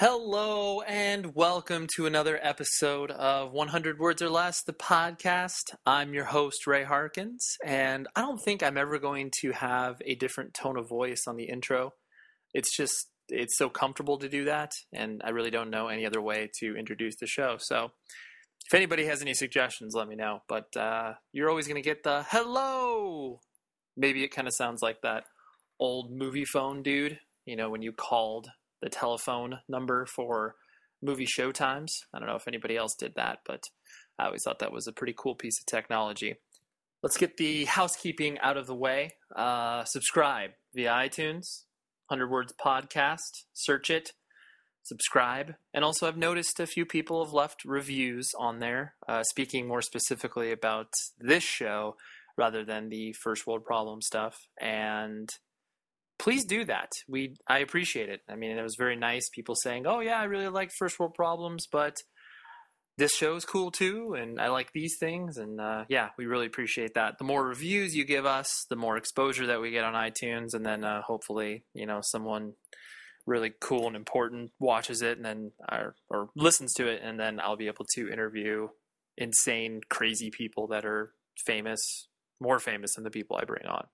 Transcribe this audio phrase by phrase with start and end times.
[0.00, 5.74] Hello and welcome to another episode of 100 Words or Less, the podcast.
[5.84, 10.14] I'm your host, Ray Harkins, and I don't think I'm ever going to have a
[10.14, 11.92] different tone of voice on the intro.
[12.54, 16.22] It's just, it's so comfortable to do that, and I really don't know any other
[16.22, 17.58] way to introduce the show.
[17.58, 17.90] So
[18.66, 20.40] if anybody has any suggestions, let me know.
[20.48, 23.40] But uh, you're always going to get the hello.
[23.98, 25.24] Maybe it kind of sounds like that
[25.78, 28.48] old movie phone dude, you know, when you called
[28.82, 30.56] the telephone number for
[31.02, 31.88] movie showtimes.
[32.12, 33.64] I don't know if anybody else did that, but
[34.18, 36.36] I always thought that was a pretty cool piece of technology.
[37.02, 39.12] Let's get the housekeeping out of the way.
[39.34, 41.64] Uh, subscribe via iTunes,
[42.08, 44.12] 100 Words Podcast, search it,
[44.82, 45.54] subscribe.
[45.72, 49.80] And also, I've noticed a few people have left reviews on there, uh, speaking more
[49.80, 51.96] specifically about this show
[52.36, 54.36] rather than the first world problem stuff.
[54.60, 55.28] And
[56.20, 56.92] please do that.
[57.08, 58.20] We I appreciate it.
[58.28, 59.28] I mean, it was very nice.
[59.30, 61.96] People saying, "Oh yeah, I really like First World Problems, but
[62.98, 66.46] this show is cool too, and I like these things." And uh, yeah, we really
[66.46, 67.18] appreciate that.
[67.18, 70.64] The more reviews you give us, the more exposure that we get on iTunes, and
[70.64, 72.52] then uh, hopefully, you know, someone
[73.26, 77.40] really cool and important watches it and then or, or listens to it, and then
[77.40, 78.68] I'll be able to interview
[79.16, 81.12] insane, crazy people that are
[81.46, 81.80] famous,
[82.40, 83.86] more famous than the people I bring on.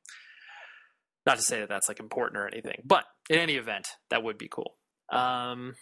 [1.27, 4.39] Not to say that that's like important or anything, but in any event, that would
[4.39, 4.77] be cool.
[5.11, 5.75] Um,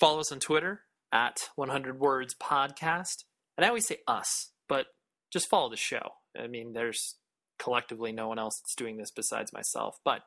[0.00, 3.24] follow us on Twitter at 100 Words Podcast.
[3.56, 4.86] And I always say us, but
[5.32, 6.10] just follow the show.
[6.38, 7.16] I mean, there's
[7.58, 9.96] collectively no one else that's doing this besides myself.
[10.04, 10.22] But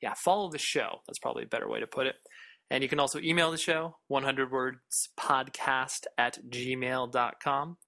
[0.00, 1.00] yeah, follow the show.
[1.06, 2.16] That's probably a better way to put it.
[2.70, 7.78] And you can also email the show, 100 words podcast at gmail.com.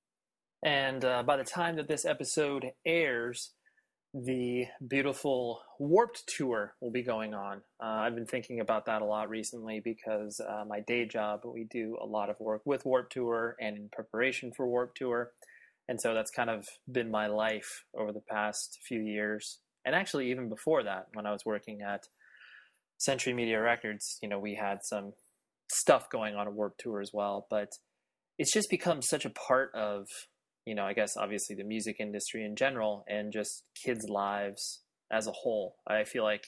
[0.63, 3.53] And uh, by the time that this episode airs,
[4.13, 7.59] the beautiful Warped Tour will be going on.
[7.81, 11.65] Uh, I've been thinking about that a lot recently because uh, my day job, we
[11.71, 15.31] do a lot of work with Warped Tour and in preparation for Warped Tour.
[15.89, 19.59] And so that's kind of been my life over the past few years.
[19.85, 22.05] And actually, even before that, when I was working at
[22.99, 25.13] Century Media Records, you know, we had some
[25.71, 27.47] stuff going on a Warped Tour as well.
[27.49, 27.71] But
[28.39, 30.07] it's just become such a part of
[30.67, 35.27] you know, I guess obviously the music industry in general and just kids' lives as
[35.27, 35.77] a whole.
[35.87, 36.47] I feel like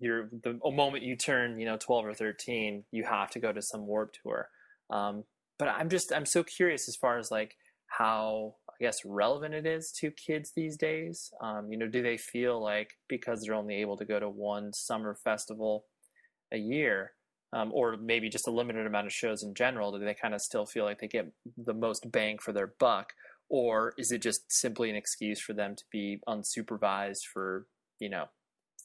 [0.00, 3.62] you're the moment you turn, you know, 12 or 13, you have to go to
[3.62, 4.48] some Warped Tour.
[4.90, 5.24] Um,
[5.58, 7.56] but I'm just, I'm so curious as far as like
[7.86, 11.30] how, I guess, relevant it is to kids these days.
[11.40, 14.72] Um, you know, do they feel like because they're only able to go to one
[14.72, 15.84] summer festival
[16.52, 17.12] a year,
[17.52, 20.40] um, or maybe just a limited amount of shows in general, do they kind of
[20.40, 23.12] still feel like they get the most bang for their buck?
[23.52, 27.66] Or is it just simply an excuse for them to be unsupervised for
[28.00, 28.24] you know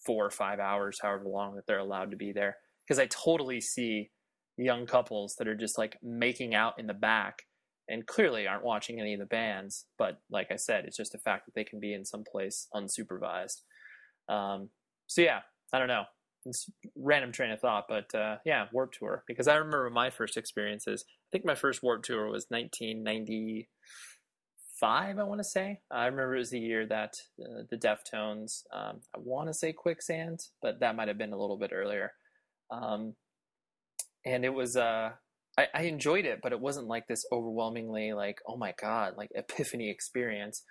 [0.06, 2.58] four or five hours however long that they're allowed to be there?
[2.86, 4.12] Because i totally see
[4.58, 7.44] young couples that are just like making out in the back
[7.88, 11.20] and clearly aren't watching any of the bands but like i said it's just the
[11.20, 13.62] fact that they can be in some place unsupervised.
[14.28, 14.70] Um,
[15.08, 15.40] so yeah
[15.74, 16.04] i don't know.
[16.46, 20.36] It's random train of thought but uh, yeah Warped Tour because i remember my first
[20.36, 21.06] experiences.
[21.08, 23.70] I think my first Warped Tour was 1990
[24.80, 25.80] five, I want to say.
[25.92, 29.74] I remember it was the year that uh, the Deftones, um, I want to say
[29.74, 32.12] Quicksand, but that might have been a little bit earlier.
[32.72, 33.16] Um,
[34.26, 35.12] and it was, uh,
[35.58, 39.30] I, I, enjoyed it, but it wasn't like this overwhelmingly like, oh my God, like
[39.36, 40.64] epiphany experience.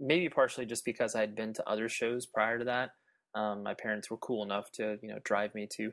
[0.00, 2.90] Maybe partially just because I'd been to other shows prior to that.
[3.38, 5.92] Um, my parents were cool enough to, you know, drive me to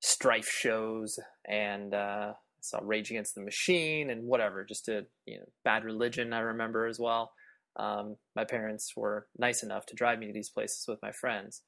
[0.00, 5.44] strife shows and, uh, saw Rage Against the Machine and whatever, just a you know,
[5.64, 6.32] Bad Religion.
[6.32, 7.32] I remember as well.
[7.76, 11.62] Um, my parents were nice enough to drive me to these places with my friends.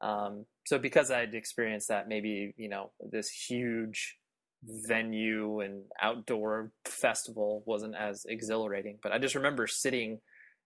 [0.00, 4.16] Um, so because I'd experienced that, maybe you know this huge
[4.62, 8.98] venue and outdoor festival wasn't as exhilarating.
[9.02, 10.20] But I just remember sitting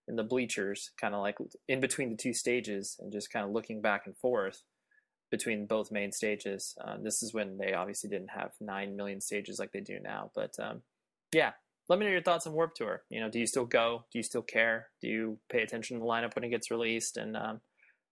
[0.08, 1.36] in the bleachers, kind of like
[1.68, 4.62] in between the two stages, and just kind of looking back and forth
[5.32, 6.76] between both main stages.
[6.84, 10.30] Uh, this is when they obviously didn't have nine million stages like they do now.
[10.34, 10.82] But um,
[11.34, 11.52] yeah,
[11.88, 13.02] let me know your thoughts on Warped Tour.
[13.08, 14.04] You know, do you still go?
[14.12, 14.88] Do you still care?
[15.00, 17.16] Do you pay attention to the lineup when it gets released?
[17.16, 17.62] And um,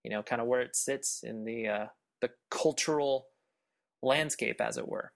[0.02, 1.87] you know, kind of where it sits in the uh,
[2.22, 3.26] the cultural
[4.02, 5.12] landscape, as it were.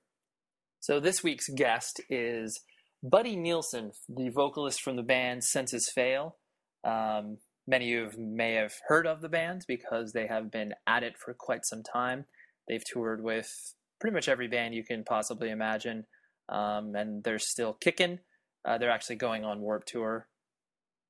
[0.80, 2.60] So this week's guest is
[3.02, 6.36] Buddy Nielsen, the vocalist from the band Senses Fail.
[6.84, 11.02] Um, Many of you may have heard of the band because they have been at
[11.02, 12.24] it for quite some time.
[12.68, 13.48] They've toured with
[14.00, 16.04] pretty much every band you can possibly imagine,
[16.48, 18.20] um, and they're still kicking.
[18.66, 20.28] Uh, they're actually going on Warped Tour,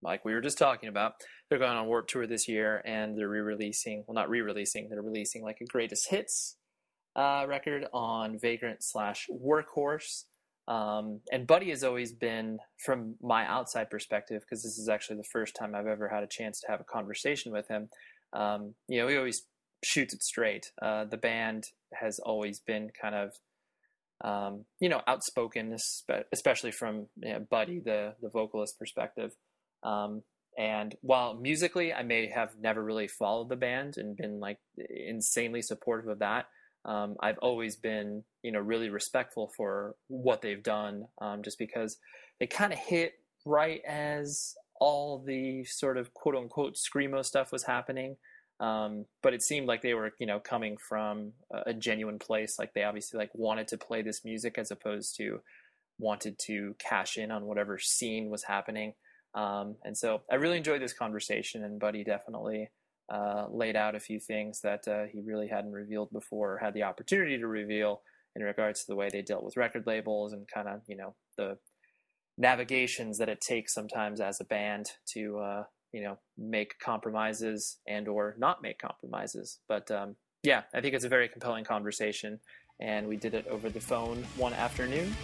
[0.03, 1.15] like we were just talking about.
[1.49, 4.05] They're going on Warped Tour this year, and they're re-releasing.
[4.07, 4.89] Well, not re-releasing.
[4.89, 6.57] They're releasing like a greatest hits
[7.17, 10.25] uh, record on Vagrant slash Workhorse.
[10.67, 15.29] Um, and Buddy has always been, from my outside perspective, because this is actually the
[15.33, 17.91] first time I've ever had a chance to have a conversation with him.
[18.33, 19.43] Um, you know, he always
[19.83, 20.73] shoots it straight.
[20.81, 23.33] Uh, the band has always been kind of,
[24.25, 25.77] um, you know, outspoken,
[26.33, 29.37] especially from you know, Buddy, the the vocalist perspective.
[29.83, 30.23] Um,
[30.57, 35.63] and while musically, I may have never really followed the band and been like insanely
[35.63, 36.47] supportive of that.
[36.85, 41.97] Um, I've always been, you know, really respectful for what they've done, um, just because
[42.39, 43.15] they kind of hit
[43.47, 48.17] right as all the sort of quote unquote screamo stuff was happening.
[48.61, 52.57] Um, but it seemed like they were, you know, coming from a, a genuine place.
[52.59, 55.41] Like they obviously like wanted to play this music as opposed to
[55.99, 58.95] wanted to cash in on whatever scene was happening.
[59.35, 62.71] Um, and so I really enjoyed this conversation, and Buddy definitely
[63.13, 66.75] uh, laid out a few things that uh, he really hadn't revealed before, or had
[66.75, 68.03] the opportunity to reveal
[68.37, 71.15] in regards to the way they dealt with record labels and kind of you know
[71.37, 71.57] the
[72.37, 78.09] navigations that it takes sometimes as a band to uh, you know make compromises and
[78.09, 79.59] or not make compromises.
[79.69, 82.41] But um, yeah, I think it's a very compelling conversation,
[82.81, 85.15] and we did it over the phone one afternoon.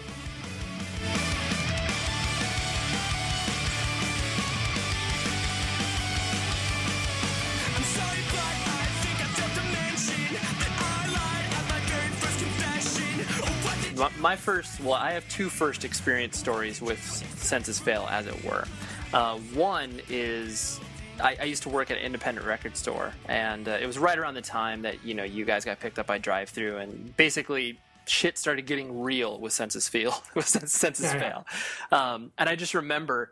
[14.19, 17.03] My first, well, I have two first experience stories with
[17.37, 18.65] Senses Fail, as it were.
[19.13, 20.79] Uh, one is
[21.19, 24.17] I, I, used to work at an independent record store, and uh, it was right
[24.17, 27.79] around the time that you know you guys got picked up by Drive-Thru, and basically
[28.07, 31.45] shit started getting real with Senses Fail, with Senses Fail.
[31.91, 33.31] Um, and I just remember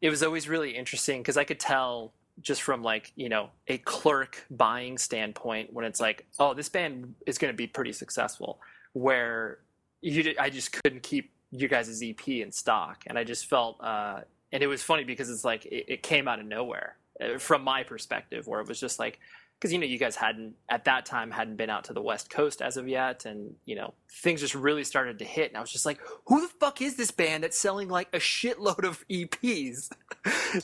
[0.00, 3.78] it was always really interesting because I could tell just from like you know a
[3.78, 8.60] clerk buying standpoint when it's like, oh, this band is going to be pretty successful,
[8.92, 9.58] where
[10.00, 14.20] you I just couldn't keep you guys' EP in stock, and I just felt, uh,
[14.52, 17.62] and it was funny because it's like it, it came out of nowhere uh, from
[17.62, 19.18] my perspective, where it was just like
[19.58, 22.28] because you know you guys hadn't at that time hadn't been out to the west
[22.28, 25.60] coast as of yet and you know things just really started to hit and i
[25.62, 29.02] was just like who the fuck is this band that's selling like a shitload of
[29.08, 29.90] eps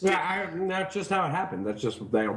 [0.02, 1.66] yeah I, that's just how it happened.
[1.66, 2.28] That's just I,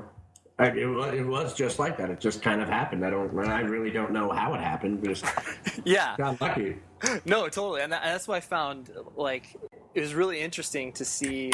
[0.59, 2.09] it, it, was just like that.
[2.09, 3.05] It just kind of happened.
[3.05, 3.37] I don't.
[3.45, 5.03] I really don't know how it happened.
[5.03, 5.25] Just
[5.83, 6.77] yeah, got lucky.
[7.25, 9.55] No, totally, and that's why I found like
[9.93, 11.51] it was really interesting to see,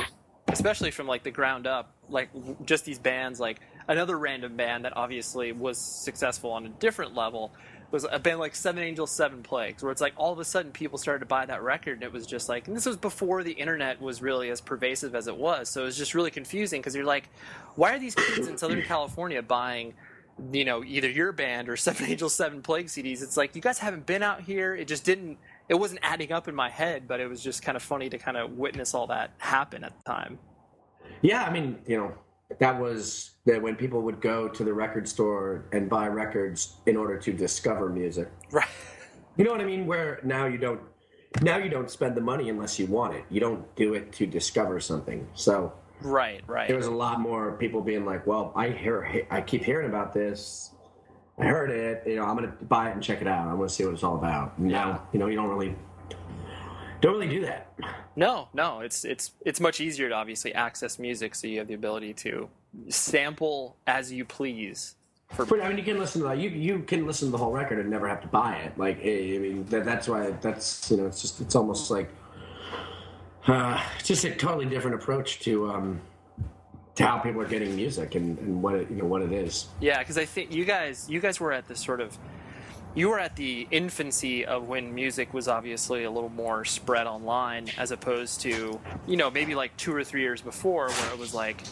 [0.49, 2.29] especially from like the ground up, like
[2.65, 7.51] just these bands, like another random band that obviously was successful on a different level,
[7.91, 10.45] was uh, a band like Seven Angels, Seven Plagues, where it's like all of a
[10.45, 12.97] sudden people started to buy that record, and it was just like, and this was
[12.97, 16.31] before the internet was really as pervasive as it was, so it was just really
[16.31, 17.29] confusing because you're like,
[17.75, 19.93] why are these kids in Southern California buying,
[20.51, 23.21] you know, either your band or Seven Angels, Seven Plagues CDs?
[23.21, 24.75] It's like you guys haven't been out here.
[24.75, 25.37] It just didn't.
[25.69, 28.17] It wasn't adding up in my head, but it was just kind of funny to
[28.17, 30.37] kind of witness all that happen at the time.
[31.21, 32.13] Yeah, I mean, you know,
[32.59, 36.95] that was that when people would go to the record store and buy records in
[36.95, 38.29] order to discover music.
[38.51, 38.67] Right.
[39.37, 39.85] You know what I mean?
[39.87, 40.81] Where now you don't
[41.41, 43.23] now you don't spend the money unless you want it.
[43.29, 45.27] You don't do it to discover something.
[45.33, 46.67] So Right, right.
[46.67, 50.13] There was a lot more people being like, "Well, I hear I keep hearing about
[50.13, 50.71] this.
[51.37, 52.03] I heard it.
[52.07, 53.47] You know, I'm going to buy it and check it out.
[53.47, 54.83] I want to see what it's all about." And yeah.
[54.83, 55.75] Now, you know, you don't really
[57.01, 57.73] don't really do that.
[58.15, 61.73] No, no, it's it's it's much easier to obviously access music, so you have the
[61.73, 62.49] ability to
[62.89, 64.95] sample as you please.
[65.29, 66.37] For but, I mean, you can listen to that.
[66.39, 68.77] You you can listen to the whole record and never have to buy it.
[68.77, 72.09] Like I mean, that, that's why that's you know, it's just it's almost like
[73.47, 76.01] uh, just a totally different approach to um,
[76.95, 79.67] to how people are getting music and, and what it you know what it is.
[79.79, 82.17] Yeah, because I think you guys you guys were at this sort of
[82.93, 87.69] you were at the infancy of when music was obviously a little more spread online
[87.77, 91.33] as opposed to you know maybe like two or three years before where it was
[91.33, 91.63] like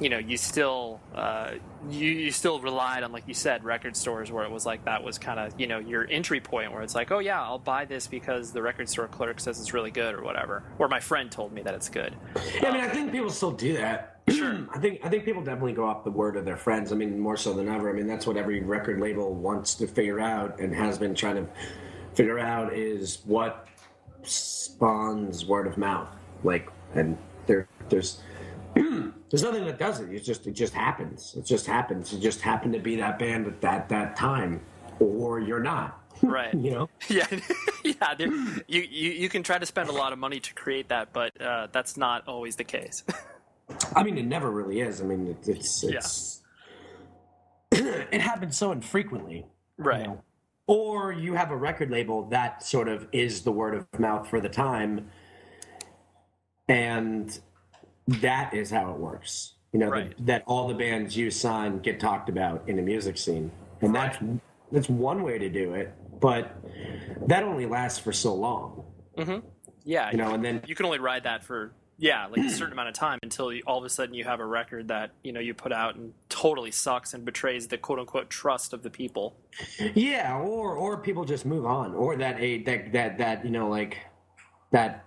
[0.00, 1.52] you know you still uh,
[1.88, 5.02] you, you still relied on like you said record stores where it was like that
[5.02, 7.84] was kind of you know your entry point where it's like oh yeah i'll buy
[7.84, 11.30] this because the record store clerk says it's really good or whatever or my friend
[11.30, 12.14] told me that it's good
[12.60, 14.66] yeah i mean i think people still do that Sure.
[14.72, 16.92] I think I think people definitely go off the word of their friends.
[16.92, 17.90] I mean, more so than ever.
[17.90, 21.36] I mean, that's what every record label wants to figure out and has been trying
[21.36, 21.46] to
[22.14, 23.68] figure out is what
[24.22, 26.08] spawns word of mouth.
[26.42, 28.22] Like, and there, there's
[28.74, 30.12] there's nothing that does it.
[30.12, 31.34] It just it just happens.
[31.36, 32.12] It just happens.
[32.12, 34.60] You just happen to be that band at that that time,
[35.00, 36.00] or you're not.
[36.22, 36.54] Right.
[36.58, 36.88] you know.
[37.08, 37.26] Yeah.
[37.84, 38.14] yeah.
[38.18, 41.40] you, you you can try to spend a lot of money to create that, but
[41.40, 43.04] uh, that's not always the case.
[43.94, 45.00] I mean, it never really is.
[45.00, 46.42] I mean, it, it's it's
[47.72, 47.78] yeah.
[48.12, 50.00] it happens so infrequently, right?
[50.00, 50.22] You know?
[50.66, 54.40] or you have a record label that sort of is the word of mouth for
[54.40, 55.10] the time
[56.68, 57.38] and
[58.08, 59.54] that is how it works.
[59.72, 60.16] You know Right.
[60.16, 63.50] that, that all the bands you sign get talked about in the music scene.
[63.80, 64.18] And that's
[64.70, 66.56] that's one way to do it but
[67.26, 68.84] that only lasts for so long.
[69.18, 69.46] Mm-hmm.
[69.84, 72.72] Yeah, you know and then you can only ride that for yeah like a certain
[72.72, 75.32] amount of time until you, all of a sudden you have a record that you
[75.32, 78.90] know you put out and totally sucks and betrays the quote unquote trust of the
[78.90, 79.36] people.
[79.94, 83.68] Yeah, or or people just move on, or that age that that that you know
[83.68, 83.98] like
[84.70, 85.04] that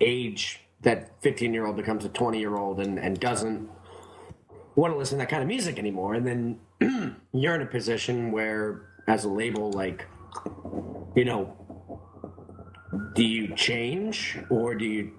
[0.00, 3.68] age that fifteen year old becomes a twenty year old and and doesn't
[4.76, 6.26] want to listen to that kind of music anymore, and
[6.80, 10.06] then you're in a position where as a label like
[11.14, 11.52] you know
[13.14, 15.12] do you change or do you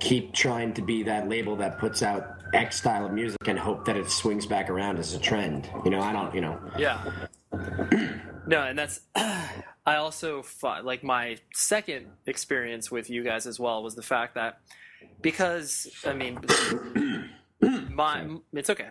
[0.00, 3.84] keep trying to be that label that puts out X style of music and hope
[3.84, 5.68] that it swings back around as a trend?
[5.84, 6.58] You know, I don't, you know.
[6.78, 7.04] Yeah.
[8.46, 9.00] no, and that's.
[9.86, 14.34] I also thought, like, my second experience with you guys as well was the fact
[14.34, 14.60] that
[15.20, 16.38] because, I mean,
[17.90, 18.88] my it's okay.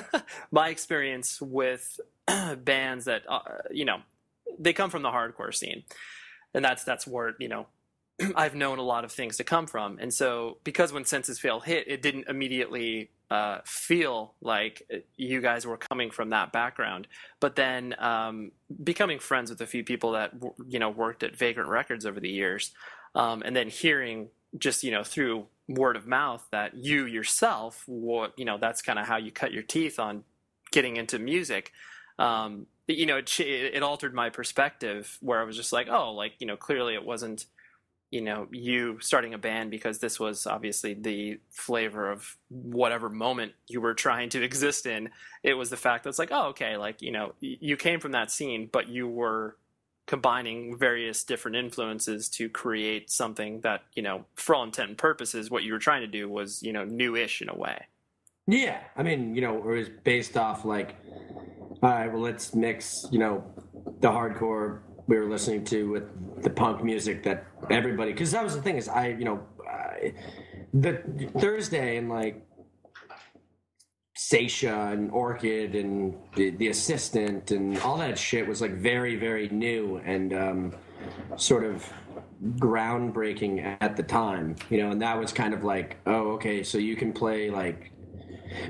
[0.50, 2.00] my experience with
[2.58, 3.98] bands that uh, you know
[4.58, 5.84] they come from the hardcore scene,
[6.54, 7.66] and that's that's where you know
[8.36, 11.60] I've known a lot of things to come from, and so because when Senses Fail
[11.60, 17.08] hit, it didn't immediately uh, feel like you guys were coming from that background.
[17.40, 18.52] But then um,
[18.82, 20.32] becoming friends with a few people that
[20.66, 22.72] you know worked at Vagrant Records over the years,
[23.14, 24.28] um, and then hearing
[24.58, 28.98] just you know through word of mouth that you yourself, what you know, that's kind
[28.98, 30.24] of how you cut your teeth on
[30.70, 31.72] getting into music.
[32.18, 36.34] Um, you know, it, it altered my perspective where I was just like, oh, like
[36.38, 37.46] you know, clearly it wasn't
[38.10, 43.52] you know you starting a band because this was obviously the flavor of whatever moment
[43.68, 45.10] you were trying to exist in.
[45.42, 48.12] It was the fact that it's like oh okay like you know you came from
[48.12, 49.56] that scene but you were
[50.06, 55.50] combining various different influences to create something that you know for all intent and purposes
[55.50, 57.86] what you were trying to do was you know newish in a way.
[58.48, 60.94] Yeah, I mean, you know, it was based off like,
[61.82, 63.44] all right, well, let's mix, you know,
[63.98, 68.12] the hardcore we were listening to with the punk music that everybody.
[68.12, 70.14] Because that was the thing is, I, you know, I,
[70.74, 71.02] the
[71.38, 72.42] Thursday and like
[74.16, 79.48] Saetia and Orchid and the, the assistant and all that shit was like very, very
[79.48, 80.74] new and um,
[81.36, 81.90] sort of
[82.56, 86.78] groundbreaking at the time, you know, and that was kind of like, oh, okay, so
[86.78, 87.92] you can play like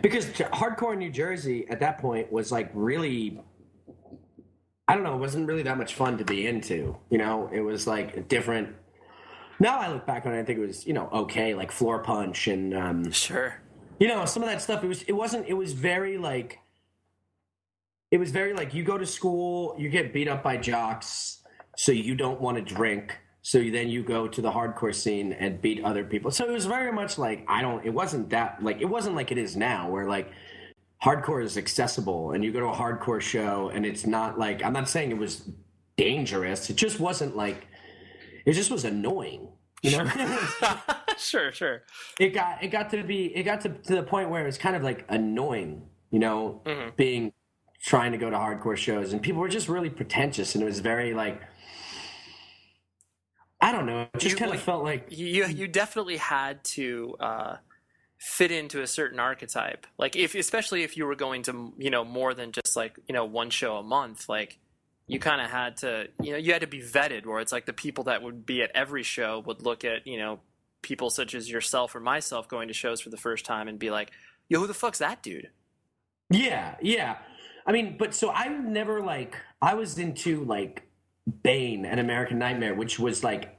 [0.02, 3.40] because hardcore in New Jersey at that point was like really
[4.88, 7.50] I don't know, it wasn't really that much fun to be into, you know?
[7.52, 8.74] It was like a different
[9.58, 12.02] now I look back on it, I think it was, you know, okay, like floor
[12.02, 13.60] punch and um sure
[13.98, 16.60] you know, some of that stuff it was it wasn't it was very like
[18.10, 21.42] it was very like you go to school, you get beat up by jocks,
[21.76, 23.18] so you don't want to drink.
[23.42, 26.32] So then you go to the hardcore scene and beat other people.
[26.32, 27.84] So it was very much like I don't.
[27.84, 30.30] It wasn't that like it wasn't like it is now, where like
[31.04, 34.72] hardcore is accessible and you go to a hardcore show and it's not like I'm
[34.72, 35.48] not saying it was
[35.96, 36.70] dangerous.
[36.70, 37.66] It just wasn't like
[38.44, 39.48] it just was annoying.
[39.82, 40.38] You know,
[41.18, 41.82] sure sure
[42.18, 44.58] it got it got to be it got to, to the point where it was
[44.58, 45.82] kind of like annoying.
[46.10, 46.62] You know,
[46.96, 47.32] being
[47.82, 50.80] trying to go to hardcore shows and people were just really pretentious and it was
[50.80, 51.42] very like
[53.60, 54.02] I don't know.
[54.14, 57.56] It just You, kind like- of felt like you you definitely had to uh,
[58.18, 59.86] fit into a certain archetype.
[59.98, 63.12] Like if especially if you were going to you know more than just like you
[63.12, 64.58] know one show a month, like
[65.06, 67.26] you kind of had to you know you had to be vetted.
[67.26, 70.18] Where it's like the people that would be at every show would look at you
[70.18, 70.40] know
[70.82, 73.90] people such as yourself or myself going to shows for the first time and be
[73.90, 74.10] like,
[74.48, 75.50] "Yo, who the fuck's that dude?"
[76.30, 77.18] Yeah, yeah.
[77.66, 80.84] I mean, but so I never like I was into like
[81.42, 83.55] Bane and American Nightmare, which was like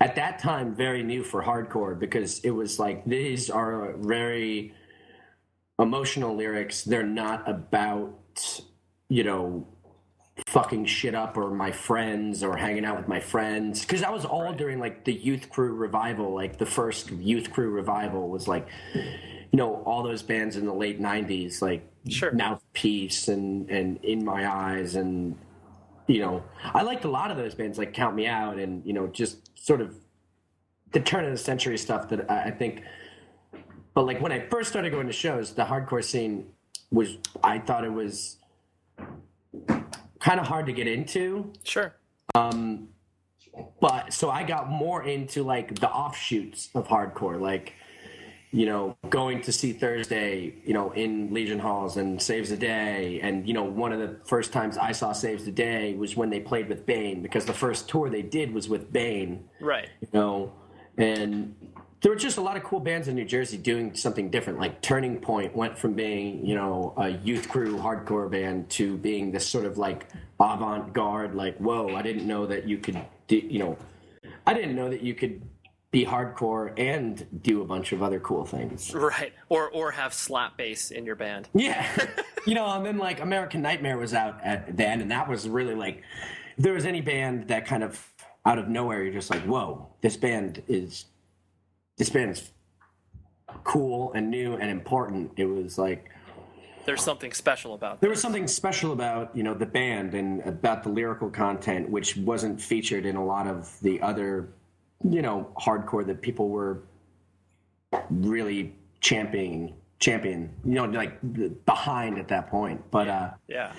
[0.00, 4.74] at that time very new for hardcore because it was like these are very
[5.78, 6.82] emotional lyrics.
[6.84, 8.16] They're not about
[9.08, 9.66] you know
[10.46, 14.24] fucking shit up or my friends or hanging out with my friends because that was
[14.24, 18.66] all during like the youth crew revival like the first youth crew revival was like
[18.94, 22.32] you know all those bands in the late 90s like Sure.
[22.72, 25.36] peace and and in my eyes and
[26.10, 26.42] you know
[26.74, 29.56] i liked a lot of those bands like count me out and you know just
[29.58, 29.94] sort of
[30.92, 32.82] the turn of the century stuff that i, I think
[33.94, 36.46] but like when i first started going to shows the hardcore scene
[36.90, 38.38] was i thought it was
[40.18, 41.94] kind of hard to get into Sure.
[42.34, 42.88] Um,
[43.80, 47.74] but so I got more into like the offshoots of hardcore, like
[48.52, 53.20] you know, going to see Thursday, you know, in Legion Halls and Saves the Day.
[53.22, 56.30] And, you know, one of the first times I saw Saves the Day was when
[56.30, 59.48] they played with Bane because the first tour they did was with Bane.
[59.60, 59.88] Right.
[60.00, 60.52] You know,
[60.96, 61.54] and
[62.00, 64.58] there were just a lot of cool bands in New Jersey doing something different.
[64.58, 69.30] Like Turning Point went from being, you know, a youth crew hardcore band to being
[69.30, 70.08] this sort of like
[70.40, 73.78] avant garde, like, whoa, I didn't know that you could, do, you know,
[74.46, 75.42] I didn't know that you could
[75.90, 78.94] be hardcore and do a bunch of other cool things.
[78.94, 79.32] Right.
[79.48, 81.48] Or or have slap bass in your band.
[81.52, 81.86] Yeah.
[82.46, 85.74] you know, and then like American Nightmare was out at then and that was really
[85.74, 86.02] like
[86.56, 88.12] if there was any band that kind of
[88.46, 91.06] out of nowhere you're just like, "Whoa, this band is
[91.96, 92.50] this band is
[93.64, 96.10] cool and new and important." It was like
[96.86, 100.82] there's something special about there was something special about you know the band and about
[100.82, 104.48] the lyrical content which wasn't featured in a lot of the other
[105.08, 106.82] you know, hardcore that people were
[108.10, 111.18] really championing, champion, you know, like
[111.64, 112.82] behind at that point.
[112.90, 113.72] But uh, yeah.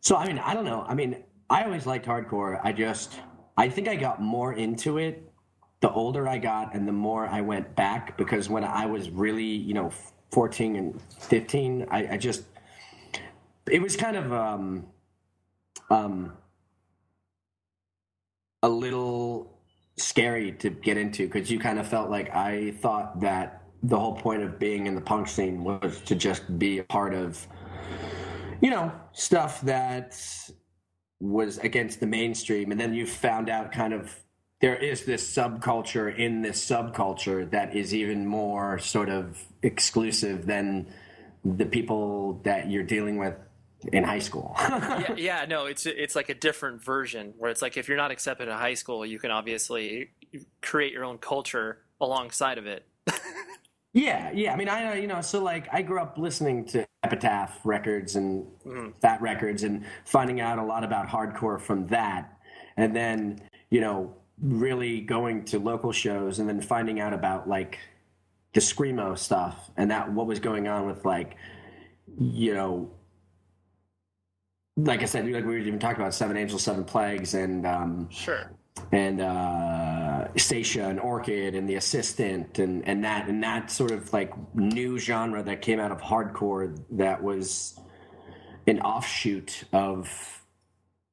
[0.00, 0.84] So I mean, I don't know.
[0.86, 2.60] I mean, I always liked hardcore.
[2.64, 3.20] I just,
[3.56, 5.30] I think I got more into it
[5.80, 9.44] the older I got and the more I went back because when I was really,
[9.44, 9.92] you know,
[10.30, 12.44] 14 and 15, I, I just,
[13.70, 14.86] it was kind of, um,
[15.90, 16.32] um,
[18.62, 19.53] a little
[19.96, 24.14] scary to get into because you kind of felt like I thought that the whole
[24.14, 27.46] point of being in the punk scene was to just be a part of,
[28.60, 30.18] you know, stuff that
[31.20, 32.70] was against the mainstream.
[32.70, 34.18] And then you found out kind of
[34.60, 40.86] there is this subculture in this subculture that is even more sort of exclusive than
[41.44, 43.34] the people that you're dealing with
[43.92, 44.54] in high school.
[44.60, 48.10] yeah, yeah, no, it's it's like a different version where it's like if you're not
[48.10, 50.10] accepted in high school, you can obviously
[50.62, 52.86] create your own culture alongside of it.
[53.92, 54.52] yeah, yeah.
[54.52, 58.46] I mean, I you know, so like I grew up listening to Epitaph records and
[58.64, 58.90] mm-hmm.
[59.00, 62.38] Fat records and finding out a lot about hardcore from that,
[62.76, 67.78] and then you know really going to local shows and then finding out about like
[68.52, 71.36] the screamo stuff and that what was going on with like
[72.18, 72.90] you know
[74.76, 78.08] like I said, like we were even talking about Seven Angels, Seven Plagues, and um,
[78.10, 78.50] sure,
[78.92, 84.12] and uh, Saetia and Orchid and the Assistant, and and that and that sort of
[84.12, 87.78] like new genre that came out of hardcore that was
[88.66, 90.44] an offshoot of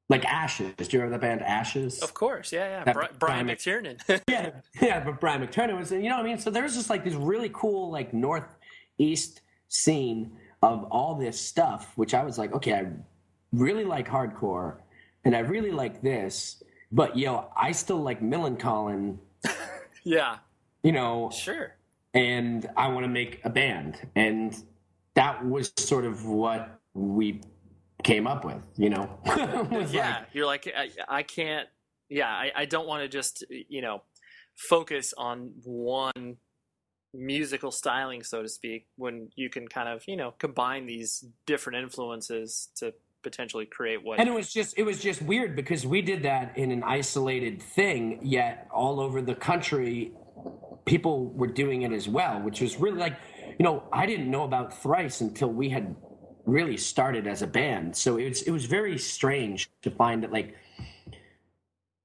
[0.09, 0.73] like Ashes.
[0.75, 2.01] Do you remember the band Ashes?
[2.01, 2.93] Of course, yeah, yeah.
[2.93, 3.99] Brian, Brian McTernan.
[4.27, 6.37] yeah, yeah, but Brian McTernan was, you know what I mean.
[6.37, 11.93] So there was just like this really cool like northeast scene of all this stuff,
[11.95, 12.87] which I was like, okay, I
[13.51, 14.77] really like hardcore
[15.23, 19.17] and I really like this, but yo, I still like Millencolin.
[20.03, 20.37] yeah.
[20.83, 21.29] You know.
[21.31, 21.75] Sure.
[22.13, 24.09] And I want to make a band.
[24.15, 24.55] And
[25.13, 27.41] that was sort of what we
[28.03, 29.19] came up with, you know.
[29.89, 30.17] yeah.
[30.17, 31.67] Like, You're like, I, I can't,
[32.09, 34.01] yeah, I, I don't want to just, you know,
[34.55, 36.37] focus on one
[37.13, 41.83] musical styling, so to speak, when you can kind of, you know, combine these different
[41.83, 46.01] influences to potentially create what and it was just it was just weird because we
[46.01, 50.11] did that in an isolated thing yet all over the country
[50.85, 53.17] people were doing it as well which was really like
[53.57, 55.95] you know i didn't know about thrice until we had
[56.45, 60.31] really started as a band so it was it was very strange to find that
[60.31, 60.55] like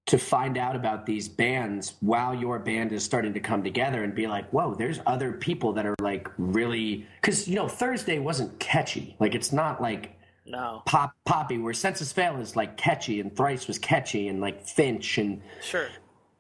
[0.06, 4.14] to find out about these bands while your band is starting to come together and
[4.14, 8.58] be like, whoa, there's other people that are like really because you know Thursday wasn't
[8.60, 9.16] catchy.
[9.18, 10.15] Like it's not like
[10.46, 10.82] no.
[10.86, 15.18] Pop poppy, where Senses Fail is like catchy and Thrice was catchy and like Finch
[15.18, 15.88] and sure.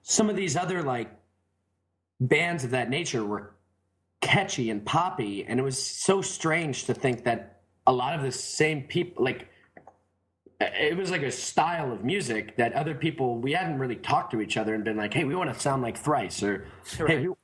[0.02, 1.10] Some of these other like
[2.20, 3.54] bands of that nature were
[4.20, 8.32] catchy and poppy, and it was so strange to think that a lot of the
[8.32, 9.48] same people like
[10.60, 14.40] it was like a style of music that other people we hadn't really talked to
[14.40, 16.66] each other and been like, hey, we want to sound like Thrice or
[16.98, 17.10] right.
[17.10, 17.34] hey, we,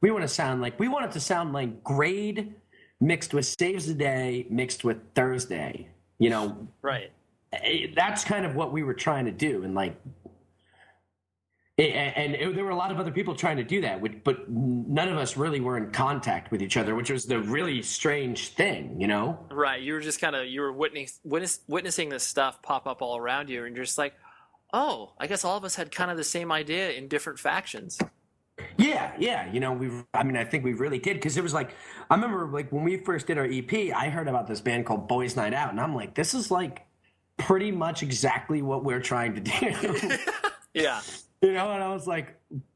[0.00, 2.54] we want to sound like we want it to sound like Grade
[3.00, 7.10] mixed with Saves the Day mixed with Thursday you know, right?
[7.52, 9.96] Eh, that's kind of what we were trying to do, and like,
[11.78, 15.08] and it, there were a lot of other people trying to do that, but none
[15.08, 19.00] of us really were in contact with each other, which was the really strange thing,
[19.00, 19.38] you know?
[19.48, 19.80] Right.
[19.80, 23.16] You were just kind of you were witness, witness, witnessing this stuff pop up all
[23.16, 24.14] around you, and you're just like,
[24.72, 27.98] oh, I guess all of us had kind of the same idea in different factions.
[28.76, 29.50] Yeah, yeah.
[29.52, 29.90] You know, we.
[30.14, 31.70] I mean, I think we really did because it was like
[32.10, 35.08] I remember like when we first did our EP, I heard about this band called
[35.08, 36.86] Boys Night Out, and I'm like, this is like
[37.36, 40.16] pretty much exactly what we're trying to do.
[40.74, 41.00] yeah.
[41.40, 42.34] You know, and I was like,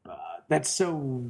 [0.09, 0.15] uh,
[0.47, 1.25] that's so.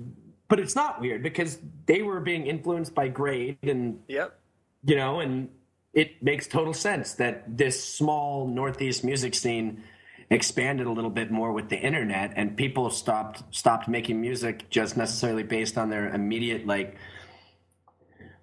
[0.48, 4.40] but it's not weird because they were being influenced by grade and Yep.
[4.86, 5.50] you know, and
[5.96, 9.84] it makes total sense that this small Northeast music scene
[10.30, 14.98] expanded a little bit more with the internet, and people stopped stopped making music just
[14.98, 16.98] necessarily based on their immediate like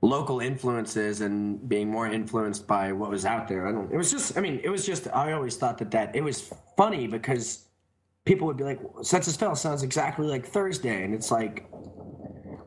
[0.02, 3.66] local influences and being more influenced by what was out there.
[3.66, 3.92] I don't.
[3.92, 4.36] It was just.
[4.36, 5.08] I mean, it was just.
[5.08, 7.66] I always thought that that it was funny because
[8.24, 11.66] people would be like, "Senses Fail sounds exactly like Thursday," and it's like,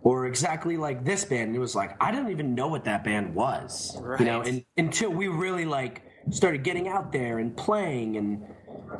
[0.03, 1.47] or exactly like this band.
[1.47, 4.63] And it was like, I didn't even know what that band was, you know, and
[4.77, 8.45] until we really like started getting out there and playing and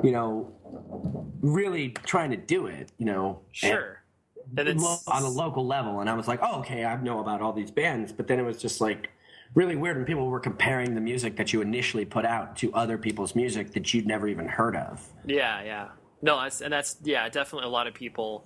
[0.03, 0.53] you know
[1.41, 3.99] really trying to do it, you know, Sure.
[4.58, 5.99] And and it's lo- on a local level.
[5.99, 8.43] And I was like, oh, okay, I know about all these bands, but then it
[8.43, 9.10] was just like
[9.56, 12.97] really weird when people were comparing the music that you initially put out to other
[12.97, 15.08] people's music that you'd never even heard of.
[15.25, 15.88] Yeah, yeah.
[16.21, 18.45] No, that's and that's yeah, definitely a lot of people.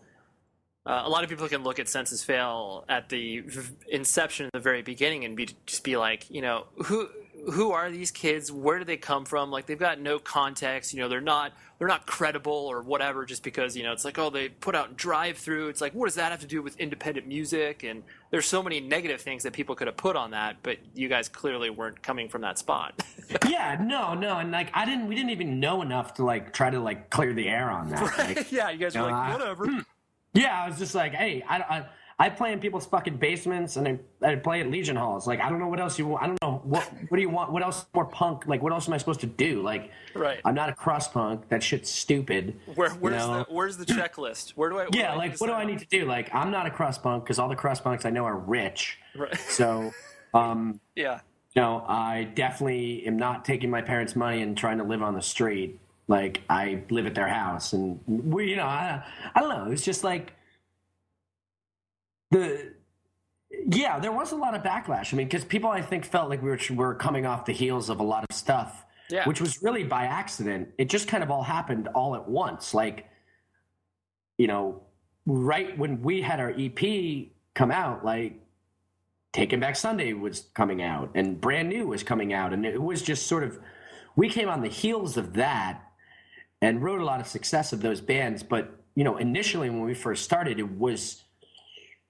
[0.86, 4.60] Uh, a lot of people can look at Senses Fail at the v- inception, the
[4.60, 7.10] very beginning, and be just be like, you know, who
[7.52, 8.52] who are these kids?
[8.52, 9.52] Where do they come from?
[9.52, 10.94] Like they've got no context.
[10.94, 13.26] You know, they're not they're not credible or whatever.
[13.26, 15.70] Just because you know, it's like oh, they put out Drive-Thru.
[15.70, 17.84] It's like what does that have to do with independent music?
[17.84, 21.08] And there's so many negative things that people could have put on that, but you
[21.08, 23.02] guys clearly weren't coming from that spot.
[23.48, 26.70] yeah, no, no, and like I didn't, we didn't even know enough to like try
[26.70, 28.18] to like clear the air on that.
[28.18, 29.68] Like, yeah, you guys were like whatever.
[30.34, 31.86] yeah, I was just like, hey, I, I,
[32.20, 35.28] I play in people's fucking basements and I, I play at Legion halls.
[35.28, 36.24] Like, I don't know what else you want.
[36.24, 36.37] I don't
[36.68, 37.52] what what do you want?
[37.52, 38.48] What else more punk?
[38.48, 39.62] Like, what else am I supposed to do?
[39.62, 40.40] Like, Right.
[40.46, 41.48] I'm not a crust punk.
[41.50, 42.60] That shit's stupid.
[42.76, 43.46] Where, you where's know?
[43.48, 44.52] the where's the checklist?
[44.52, 44.88] Where do I?
[44.94, 46.06] yeah, like what do I need to do?
[46.06, 48.98] Like I'm not a crust punk because all the crust punks I know are rich.
[49.16, 49.36] Right.
[49.38, 49.92] So,
[50.34, 51.22] um, Yeah.
[51.56, 55.14] you know, I definitely am not taking my parents' money and trying to live on
[55.16, 55.80] the street.
[56.08, 59.04] Like I live at their house, and we, you know, I,
[59.36, 59.72] I don't know.
[59.72, 60.34] It's just like
[62.32, 62.74] the.
[63.50, 65.14] Yeah, there was a lot of backlash.
[65.14, 67.90] I mean, because people, I think, felt like we were, were coming off the heels
[67.90, 69.26] of a lot of stuff, Yeah.
[69.28, 70.70] which was really by accident.
[70.78, 72.74] It just kind of all happened all at once.
[72.74, 73.08] Like,
[74.38, 74.82] you know,
[75.26, 78.40] right when we had our EP come out, like
[79.34, 82.54] Taking Back Sunday was coming out and Brand New was coming out.
[82.54, 83.60] And it was just sort of,
[84.16, 85.82] we came on the heels of that
[86.62, 88.44] and wrote a lot of success of those bands.
[88.44, 91.24] But, you know, initially when we first started, it was,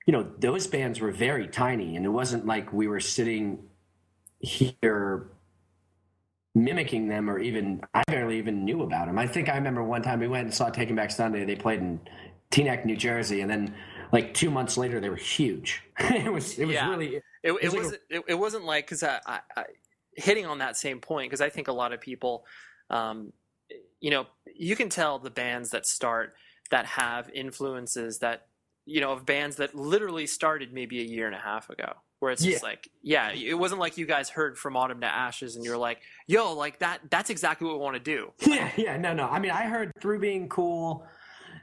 [0.08, 3.60] you know, those bands were very tiny and it wasn't like we were sitting
[4.40, 5.30] here
[6.56, 9.20] mimicking them or even I barely even knew about them.
[9.20, 11.44] I think I remember one time we went and saw Taking Back Sunday.
[11.46, 12.00] They played in
[12.52, 13.76] Teaneck, New Jersey, and then
[14.14, 15.84] like two months later they were huge.
[16.00, 16.90] it was it was Yeah.
[16.90, 18.02] really It, it, was like a- wasn't.
[18.10, 19.64] it, it wasn't like because I, I, I
[20.16, 22.46] hitting on that same point because I think a lot of people,
[22.90, 23.34] um,
[24.00, 26.34] you know, you can tell the bands that start
[26.72, 28.47] that have influences that
[28.88, 31.94] you know of bands that literally started maybe a year and a half ago.
[32.20, 32.68] Where it's just Yeah.
[32.70, 36.00] like, yeah, it wasn't like you guys heard from Autumn to Ashes and you're like,
[36.26, 37.02] yo, like that.
[37.12, 38.32] That's exactly what we want to do.
[38.48, 39.28] yeah yeah no no.
[39.28, 41.06] I mean I heard through being cool,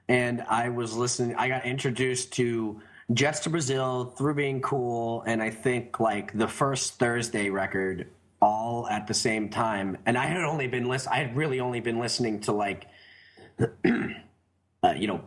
[0.09, 1.35] and I was listening.
[1.37, 2.81] I got introduced to.
[3.13, 8.07] Jets to Brazil, through being cool, and I think like the first Thursday record
[8.41, 9.99] all at the same time.
[10.07, 12.87] And I had only been list I had really only been listening to like
[13.85, 15.21] uh, you know,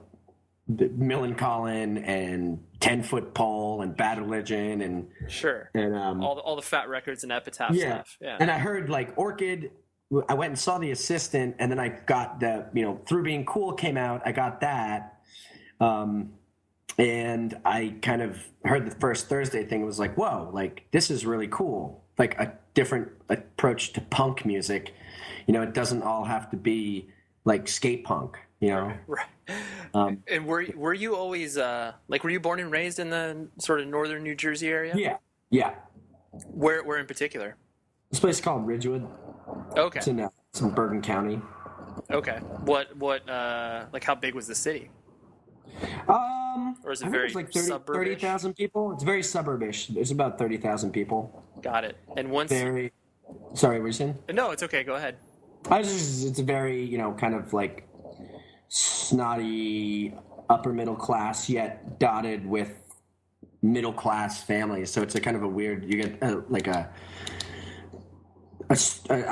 [0.70, 5.70] the Millencolin and Ten Foot Pole and Bad Religion and Sure.
[5.74, 7.96] and um, All the, all the fat records and epitaph yeah.
[7.96, 8.18] stuff.
[8.20, 8.38] Yeah.
[8.40, 9.72] And I heard like Orchid.
[10.30, 13.46] I went and saw the assistant, and then I got the you know through being
[13.46, 14.22] cool came out.
[14.26, 15.20] I got that,
[15.82, 16.32] um,
[16.98, 19.82] and I kind of heard the first Thursday thing.
[19.82, 22.04] It was like, whoa, like this is really cool.
[22.18, 24.94] Like a different approach to punk music.
[25.46, 27.10] You know, it doesn't all have to be
[27.44, 28.38] like skate punk.
[28.60, 29.26] You know, Right.
[29.94, 33.48] Um, and were were you always uh like were you born and raised in the
[33.60, 34.94] sort of northern New Jersey area?
[34.98, 35.18] yeah,
[35.50, 35.76] yeah.
[36.48, 37.56] Where where in particular?
[38.12, 39.08] This place is called Ridgewood.
[39.76, 40.00] Okay.
[40.00, 41.42] It's in, uh, it's in Bergen County.
[42.12, 42.38] Okay.
[42.66, 44.90] What what uh like how big was the city?
[46.08, 47.94] Um, Or is it I very like 30 suburbish?
[47.94, 48.94] 30,000 people.
[48.94, 49.94] It's very suburbish.
[49.94, 51.44] There's about 30,000 people.
[51.62, 51.98] Got it.
[52.16, 52.92] And once Very.
[53.54, 54.18] Sorry, what were you saying?
[54.34, 54.84] No, it's okay.
[54.84, 55.18] Go ahead.
[55.70, 57.87] I was just, it's very, you know, kind of like
[58.70, 60.14] snotty
[60.50, 62.82] upper middle class, yet dotted with
[63.62, 64.92] middle class families.
[64.92, 66.90] So it's a kind of a weird, you get uh, like a,
[68.70, 68.76] uh,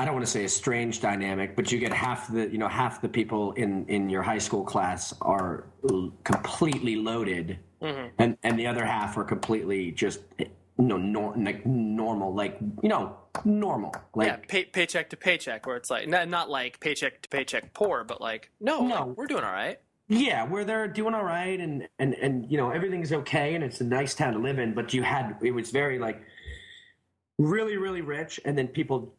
[0.06, 3.02] don't want to say a strange dynamic, but you get half the, you know, half
[3.02, 7.60] the people in, in your high school class are l- completely loaded
[8.18, 12.90] and, and the other half are completely just, you know, nor, like normal, like, you
[12.90, 13.96] know, normal.
[14.14, 17.74] Like, yeah, pay, paycheck to paycheck where it's like not, not like paycheck to paycheck
[17.74, 19.14] poor, but like no, No.
[19.18, 19.80] we're doing all right.
[20.08, 23.82] yeah, where they're doing all right and and and you know everything's okay and it's
[23.82, 26.22] a nice town to live in, but you had it was very like
[27.40, 29.14] really really rich and then people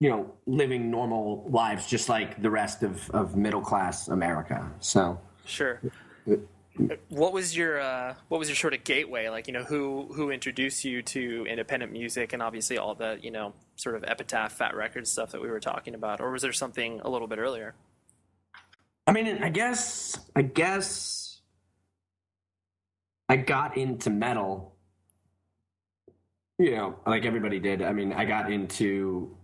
[0.00, 4.70] you know living normal lives just like the rest of of middle class America.
[4.80, 5.80] So sure.
[7.08, 9.28] What was your uh, what was your sort of gateway?
[9.28, 13.30] Like you know who who introduced you to independent music and obviously all the you
[13.30, 16.52] know sort of epitaph fat records stuff that we were talking about, or was there
[16.52, 17.74] something a little bit earlier?
[19.06, 21.40] I mean, I guess I guess
[23.28, 24.74] I got into metal.
[26.58, 27.82] You know, like everybody did.
[27.82, 29.36] I mean, I got into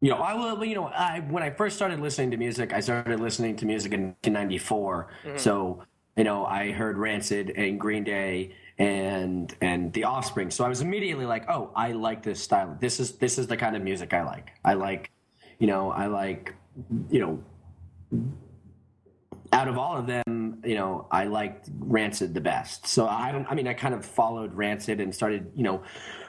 [0.00, 0.62] you know, I will.
[0.64, 3.92] You know, I when I first started listening to music, I started listening to music
[3.92, 5.08] in 1994.
[5.24, 5.38] Mm-hmm.
[5.38, 5.82] So
[6.16, 10.50] you know, I heard Rancid and Green Day and and The Offspring.
[10.50, 12.76] So I was immediately like, oh, I like this style.
[12.80, 14.50] This is this is the kind of music I like.
[14.64, 15.10] I like,
[15.58, 16.54] you know, I like,
[17.10, 17.42] you know,
[19.52, 22.86] out of all of them, you know, I liked Rancid the best.
[22.86, 23.46] So I don't.
[23.50, 25.82] I mean, I kind of followed Rancid and started, you know.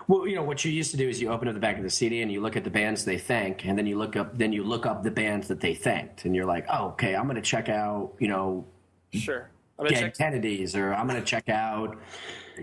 [0.10, 1.84] Well, you know what you used to do is you open up the back of
[1.84, 4.38] the CD and you look at the bands they thank, and then you look up
[4.38, 7.24] then you look up the bands that they thanked, and you're like, oh, okay, I'm
[7.24, 8.66] going to check out, you know,
[9.12, 9.50] sure,
[9.86, 11.98] Dead check- Kennedys, or I'm going to check out,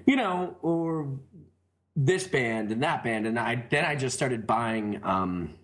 [0.06, 1.08] you know, or
[1.96, 5.00] this band and that band, and I then I just started buying.
[5.04, 5.54] um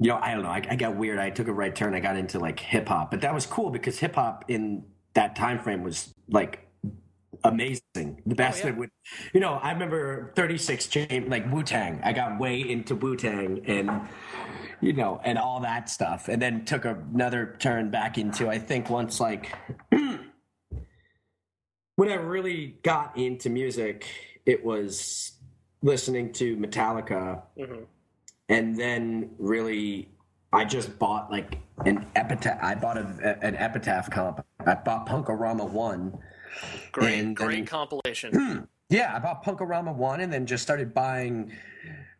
[0.00, 0.48] you know, I don't know.
[0.50, 1.18] I, I got weird.
[1.18, 1.92] I took a right turn.
[1.92, 5.34] I got into like hip hop, but that was cool because hip hop in that
[5.34, 6.67] time frame was like
[7.44, 8.22] amazing.
[8.26, 8.72] The best oh, yeah.
[8.72, 8.90] that would,
[9.32, 12.00] you know, I remember 36 Chambers, like Wu Tang.
[12.04, 13.90] I got way into Wu Tang and,
[14.80, 16.28] you know, and all that stuff.
[16.28, 19.54] And then took another turn back into, I think, once like,
[19.90, 20.30] when
[22.08, 24.06] I really got into music,
[24.46, 25.32] it was
[25.82, 27.42] listening to Metallica.
[27.58, 27.84] Mm-hmm.
[28.48, 30.10] And then really,
[30.52, 32.58] I just bought like an epitaph.
[32.62, 34.44] I bought a, an epitaph comp.
[34.66, 36.18] I bought Punk-O-Rama 1
[36.92, 38.68] Great, and, great compilation.
[38.88, 41.52] yeah, I bought Punk-O-Rama one, and then just started buying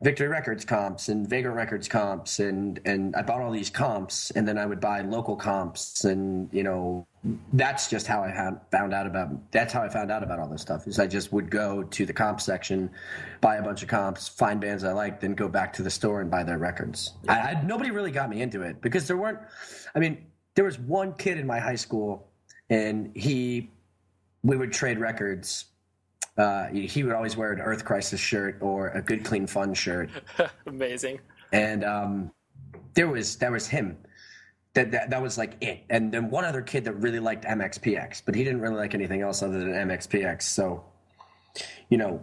[0.00, 4.46] Victory Records comps and Vagrant Records comps, and and I bought all these comps, and
[4.46, 7.04] then I would buy local comps, and you know
[7.52, 9.50] that's just how I had found out about.
[9.50, 10.86] That's how I found out about all this stuff.
[10.86, 12.90] Is I just would go to the comp section,
[13.40, 16.20] buy a bunch of comps, find bands I liked, then go back to the store
[16.20, 17.14] and buy their records.
[17.26, 19.40] I, I, nobody really got me into it because there weren't.
[19.96, 22.28] I mean, there was one kid in my high school,
[22.70, 23.72] and he
[24.42, 25.66] we would trade records.
[26.36, 30.10] Uh, he would always wear an Earth Crisis shirt or a Good Clean Fun shirt.
[30.66, 31.18] Amazing.
[31.52, 32.30] And um,
[32.94, 33.96] there was that was him.
[34.74, 35.84] That, that that was like it.
[35.90, 39.22] And then one other kid that really liked MXPX, but he didn't really like anything
[39.22, 40.42] else other than MXPX.
[40.42, 40.84] So,
[41.88, 42.22] you know,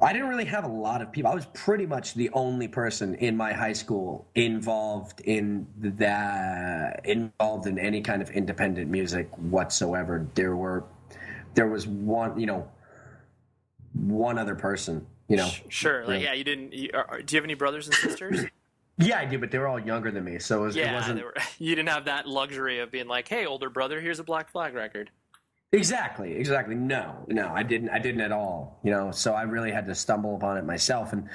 [0.00, 1.30] I didn't really have a lot of people.
[1.30, 7.66] I was pretty much the only person in my high school involved in that involved
[7.66, 10.26] in any kind of independent music whatsoever.
[10.34, 10.84] There were
[11.54, 12.68] there was one, you know,
[13.92, 15.48] one other person, you know.
[15.68, 16.06] Sure.
[16.06, 16.72] Like, yeah, you didn't.
[16.72, 18.44] You, are, do you have any brothers and sisters?
[18.98, 21.14] yeah, I do, but they were all younger than me, so it, was, yeah.
[21.14, 24.50] Were, you didn't have that luxury of being like, "Hey, older brother, here's a Black
[24.50, 25.10] Flag record."
[25.72, 26.74] Exactly, exactly.
[26.74, 27.90] No, no, I didn't.
[27.90, 28.80] I didn't at all.
[28.84, 31.28] You know, so I really had to stumble upon it myself, and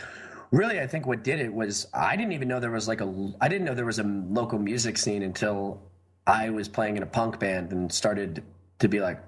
[0.52, 3.34] really, I think what did it was I didn't even know there was like a.
[3.42, 5.82] I didn't know there was a local music scene until
[6.28, 8.44] I was playing in a punk band and started
[8.80, 9.20] to be like,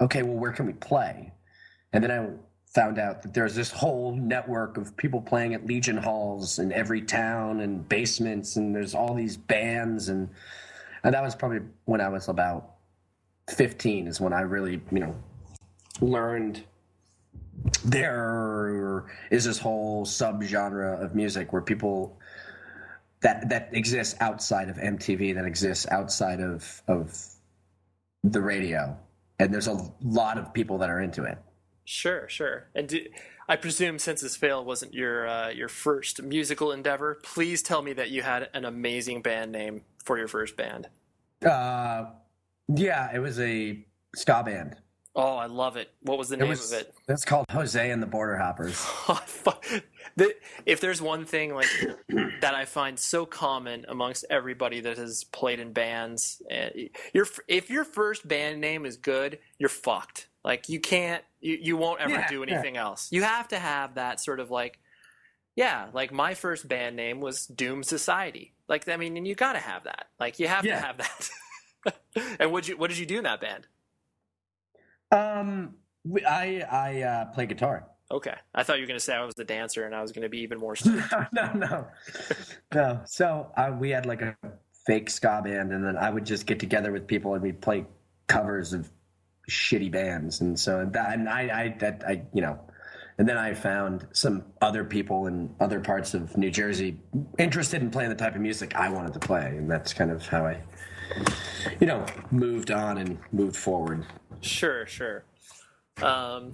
[0.00, 1.32] okay, well, where can we play?
[1.92, 2.28] And then I
[2.74, 7.02] found out that there's this whole network of people playing at Legion halls in every
[7.02, 10.28] town and basements, and there's all these bands, and
[11.02, 12.74] and that was probably when I was about
[13.48, 15.14] 15 is when I really, you know,
[16.00, 16.62] learned
[17.84, 22.18] there is this whole subgenre of music where people
[23.22, 27.16] that that exists outside of MTV, that exists outside of of
[28.24, 28.96] the radio
[29.38, 31.38] and there's a lot of people that are into it.
[31.84, 32.68] Sure, sure.
[32.74, 33.00] And do,
[33.48, 37.18] I presume Senses Fail wasn't your uh, your first musical endeavor.
[37.22, 40.88] Please tell me that you had an amazing band name for your first band.
[41.44, 42.06] Uh,
[42.68, 44.76] yeah, it was a ska band.
[45.14, 45.90] Oh, I love it.
[46.02, 46.94] What was the name was, of it?
[47.08, 48.86] It's called Jose and the Border Hoppers.
[50.66, 51.68] if there's one thing like
[52.40, 57.70] that I find so common amongst everybody that has played in bands, eh, your if
[57.70, 60.28] your first band name is good, you're fucked.
[60.44, 62.82] Like you can't, you, you won't ever yeah, do anything yeah.
[62.82, 63.08] else.
[63.10, 64.78] You have to have that sort of like,
[65.56, 68.54] yeah, like my first band name was Doom Society.
[68.68, 70.06] Like I mean, and you got to have that.
[70.18, 70.80] Like you have yeah.
[70.80, 71.30] to have that.
[72.40, 73.66] and what you what did you do in that band?
[75.10, 75.76] Um,
[76.26, 77.86] I I uh, play guitar.
[78.10, 80.12] Okay, I thought you were going to say I was the dancer, and I was
[80.12, 80.74] going to be even more.
[80.84, 81.86] no, no, no,
[82.74, 83.00] no.
[83.04, 84.36] So uh, we had like a
[84.86, 87.84] fake ska band, and then I would just get together with people and we'd play
[88.26, 88.90] covers of
[89.50, 92.58] shitty bands, and so that and I I that I you know.
[93.18, 97.00] And then I found some other people in other parts of New Jersey
[97.36, 100.24] interested in playing the type of music I wanted to play, and that's kind of
[100.24, 100.62] how I,
[101.80, 104.06] you know, moved on and moved forward.
[104.40, 105.24] Sure, sure.
[106.00, 106.52] Um,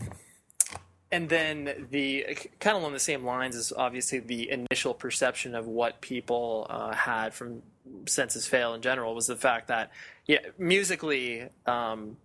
[1.15, 2.27] and then the
[2.59, 6.93] kind of along the same lines is obviously the initial perception of what people uh,
[6.93, 7.63] had from
[8.07, 9.93] Senses Fail in general was the fact that,
[10.27, 12.17] yeah, musically, um,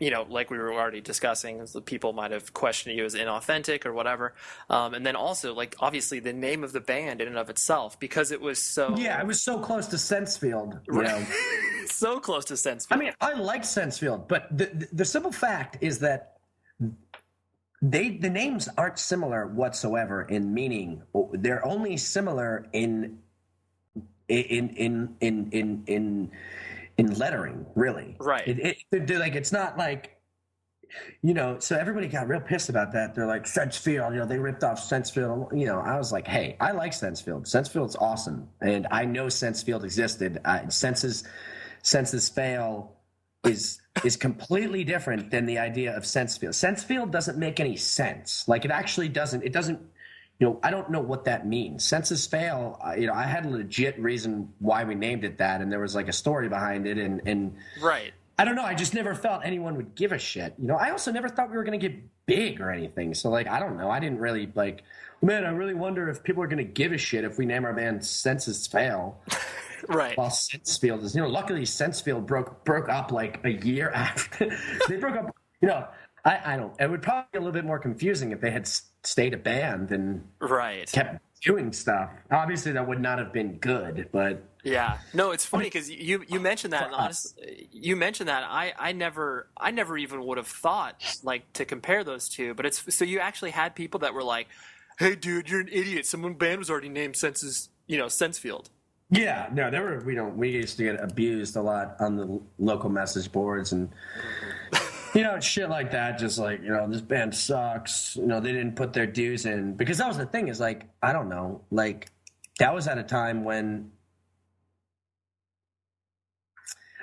[0.00, 3.84] you know, like we were already discussing, the people might have questioned you as inauthentic
[3.84, 4.32] or whatever.
[4.70, 8.00] Um, and then also, like, obviously, the name of the band in and of itself,
[8.00, 8.96] because it was so.
[8.96, 10.80] Yeah, it was so close to Sensefield.
[10.86, 11.26] You know?
[11.86, 12.92] so close to Sensefield.
[12.92, 16.37] I mean, I like Sensefield, but the, the, the simple fact is that
[17.80, 21.02] they the names aren't similar whatsoever in meaning.
[21.32, 23.18] They're only similar in
[24.28, 26.30] in in in in in
[26.96, 28.16] in lettering, really.
[28.18, 28.46] Right.
[28.46, 30.18] It, it, like it's not like
[31.22, 33.14] you know, so everybody got real pissed about that.
[33.14, 35.56] They're like Sensefield, you know, they ripped off Sensefield.
[35.58, 37.46] You know, I was like, hey, I like Sensefield.
[37.46, 40.40] Sensefield's awesome, and I know Sensefield existed.
[40.44, 41.24] Uh, senses,
[41.82, 42.97] senses fail
[43.44, 46.54] is is completely different than the idea of sense field.
[46.54, 48.46] Sense field doesn't make any sense.
[48.46, 49.42] Like it actually doesn't.
[49.42, 49.80] It doesn't
[50.38, 51.84] you know, I don't know what that means.
[51.84, 52.80] Senses fail.
[52.96, 55.96] You know, I had a legit reason why we named it that, and there was
[55.96, 58.12] like a story behind it, and and right.
[58.40, 58.62] I don't know.
[58.62, 60.54] I just never felt anyone would give a shit.
[60.58, 63.12] You know, I also never thought we were going to get big or anything.
[63.14, 63.90] So like, I don't know.
[63.90, 64.84] I didn't really like.
[65.20, 67.64] Man, I really wonder if people are going to give a shit if we name
[67.64, 69.20] our band Senses Fail.
[69.88, 70.16] right.
[70.16, 74.56] While Sensefield is, you know, luckily Sensefield broke broke up like a year after
[74.88, 75.34] they broke up.
[75.60, 75.88] You know,
[76.24, 76.74] I, I don't.
[76.80, 78.68] It would probably be a little bit more confusing if they had
[79.02, 82.10] stayed a band and right kept doing stuff.
[82.30, 86.40] Obviously, that would not have been good, but yeah, no, it's funny because you you
[86.40, 86.92] mentioned that.
[86.92, 88.44] Honestly, you mentioned that.
[88.44, 92.54] I I never I never even would have thought like to compare those two.
[92.54, 94.48] But it's so you actually had people that were like,
[94.98, 96.06] "Hey, dude, you're an idiot.
[96.06, 98.66] Someone band was already named Senses, you know, Sensefield."
[99.10, 100.00] Yeah, no, there were.
[100.04, 100.36] We don't.
[100.36, 103.88] We used to get abused a lot on the local message boards and
[105.14, 106.18] you know, shit like that.
[106.18, 108.16] Just like you know, this band sucks.
[108.16, 110.48] You know, they didn't put their dues in because that was the thing.
[110.48, 112.10] Is like I don't know, like
[112.58, 113.90] that was at a time when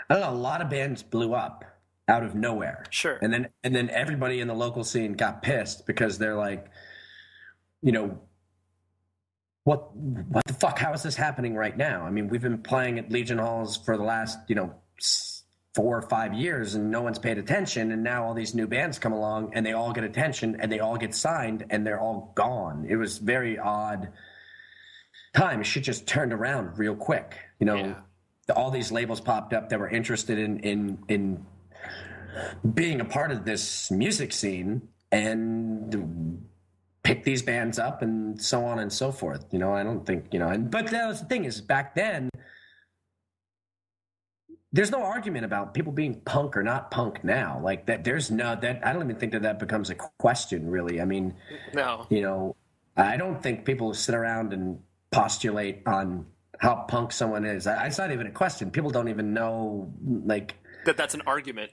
[0.10, 0.32] I don't know.
[0.32, 1.66] A lot of bands blew up
[2.08, 2.86] out of nowhere.
[2.92, 3.18] Sure.
[3.22, 6.68] And then and then everybody in the local scene got pissed because they're like,
[7.82, 8.20] you know,
[9.66, 10.80] what what the fuck?
[10.80, 12.04] How is this happening right now?
[12.06, 14.74] I mean, we've been playing at Legion Halls for the last you know
[15.74, 18.98] four or five years and no one's paid attention and now all these new bands
[18.98, 22.32] come along and they all get attention and they all get signed and they're all
[22.34, 24.08] gone it was very odd
[25.36, 27.96] time shit just turned around real quick you know yeah.
[28.56, 31.46] all these labels popped up that were interested in in in
[32.74, 36.46] being a part of this music scene and
[37.06, 40.26] pick these bands up and so on and so forth you know i don't think
[40.32, 42.30] you know and but that was the thing is back then
[44.76, 47.62] there's no argument about people being punk or not punk now.
[47.64, 48.86] Like that, there's no that.
[48.86, 51.00] I don't even think that that becomes a question, really.
[51.00, 51.34] I mean,
[51.74, 52.58] no, you know,
[52.98, 54.80] I don't think people sit around and
[55.12, 56.26] postulate on
[56.60, 57.68] how punk someone is.
[57.68, 58.70] It's not even a question.
[58.70, 59.94] People don't even know,
[60.26, 60.98] like that.
[60.98, 61.72] That's an argument.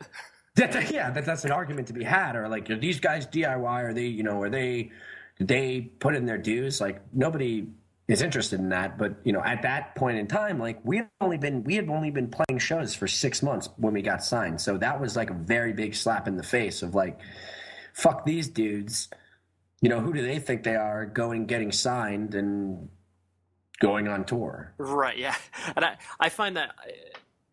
[0.55, 2.37] That, yeah, that that's an argument to be had.
[2.37, 3.65] Or like, are these guys DIY?
[3.65, 4.93] Are they, you know, are they?
[5.39, 6.81] They put in their dues?
[6.81, 7.69] Like nobody
[8.09, 8.99] is interested in that.
[8.99, 11.89] But you know, at that point in time, like we had only been we had
[11.89, 14.61] only been playing shows for six months when we got signed.
[14.61, 17.19] So that was like a very big slap in the face of like,
[17.95, 19.09] fuck these dudes.
[19.81, 22.89] You know, who do they think they are going getting signed and
[23.81, 24.73] going on tour?
[24.79, 25.19] Right.
[25.19, 25.35] Yeah.
[25.77, 26.75] And I I find that.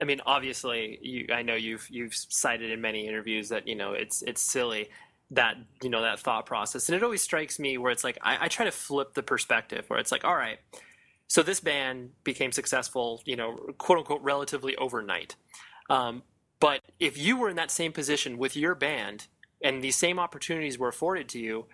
[0.01, 3.93] I mean, obviously, you, I know you've you've cited in many interviews that you know
[3.93, 4.89] it's it's silly,
[5.31, 6.89] that you know that thought process.
[6.89, 9.85] And it always strikes me where it's like I, I, try to flip the perspective
[9.87, 10.59] where it's like all right
[11.27, 15.35] so this band became successful you know quote unquote relatively overnight.
[15.89, 16.23] Um,
[16.59, 19.27] but if you were in that same position with your band
[19.61, 21.65] and these same opportunities were afforded to you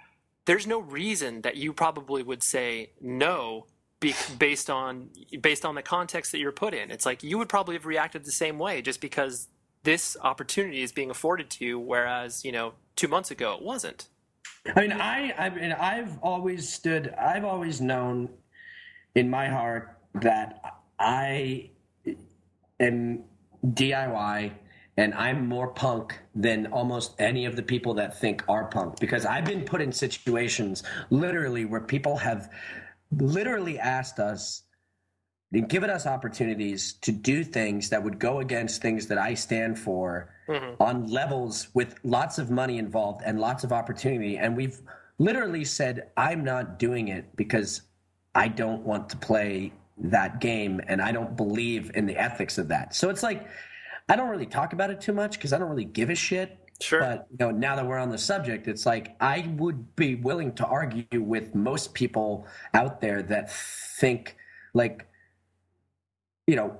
[0.45, 3.65] there's no reason that you probably would say no
[3.99, 5.09] be, based on
[5.41, 6.91] based on the context that you're put in.
[6.91, 9.47] It's like you would probably have reacted the same way just because
[9.85, 14.09] this opportunity is being afforded to you, whereas you know two months ago it wasn't.
[14.75, 17.13] I mean, I, I mean, I've always stood.
[17.13, 18.29] I've always known
[19.13, 20.59] in my heart that
[20.99, 21.69] I
[22.79, 23.23] am
[23.65, 24.51] DIY
[24.97, 29.25] and I'm more punk than almost any of the people that think are punk because
[29.25, 32.49] I've been put in situations literally where people have
[33.11, 34.63] literally asked us
[35.61, 40.33] given us opportunities to do things that would go against things that I stand for
[40.47, 40.81] mm-hmm.
[40.81, 44.37] on levels with lots of money involved and lots of opportunity.
[44.37, 44.81] And we've
[45.17, 47.81] literally said, I'm not doing it because
[48.33, 52.67] I don't want to play that game and I don't believe in the ethics of
[52.67, 52.93] that.
[52.93, 53.47] So it's like,
[54.09, 56.59] I don't really talk about it too much because I don't really give a shit.
[56.81, 56.99] Sure.
[56.99, 60.53] But you know, now that we're on the subject, it's like I would be willing
[60.55, 64.35] to argue with most people out there that think
[64.73, 65.07] like
[66.47, 66.79] you know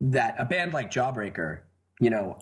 [0.00, 1.60] that a band like Jawbreaker,
[2.00, 2.38] you know,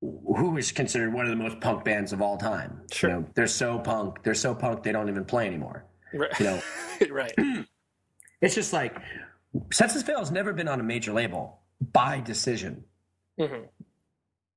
[0.00, 2.82] who is considered one of the most punk bands of all time.
[2.92, 3.10] Sure.
[3.10, 5.84] You know, they're so punk, they're so punk they don't even play anymore.
[6.12, 6.38] Right.
[6.38, 6.62] You know.
[7.10, 7.32] right.
[8.42, 8.94] It's just like
[9.72, 11.60] Senses Fail has never been on a major label
[11.92, 12.84] by decision.
[13.40, 13.62] Mm-hmm.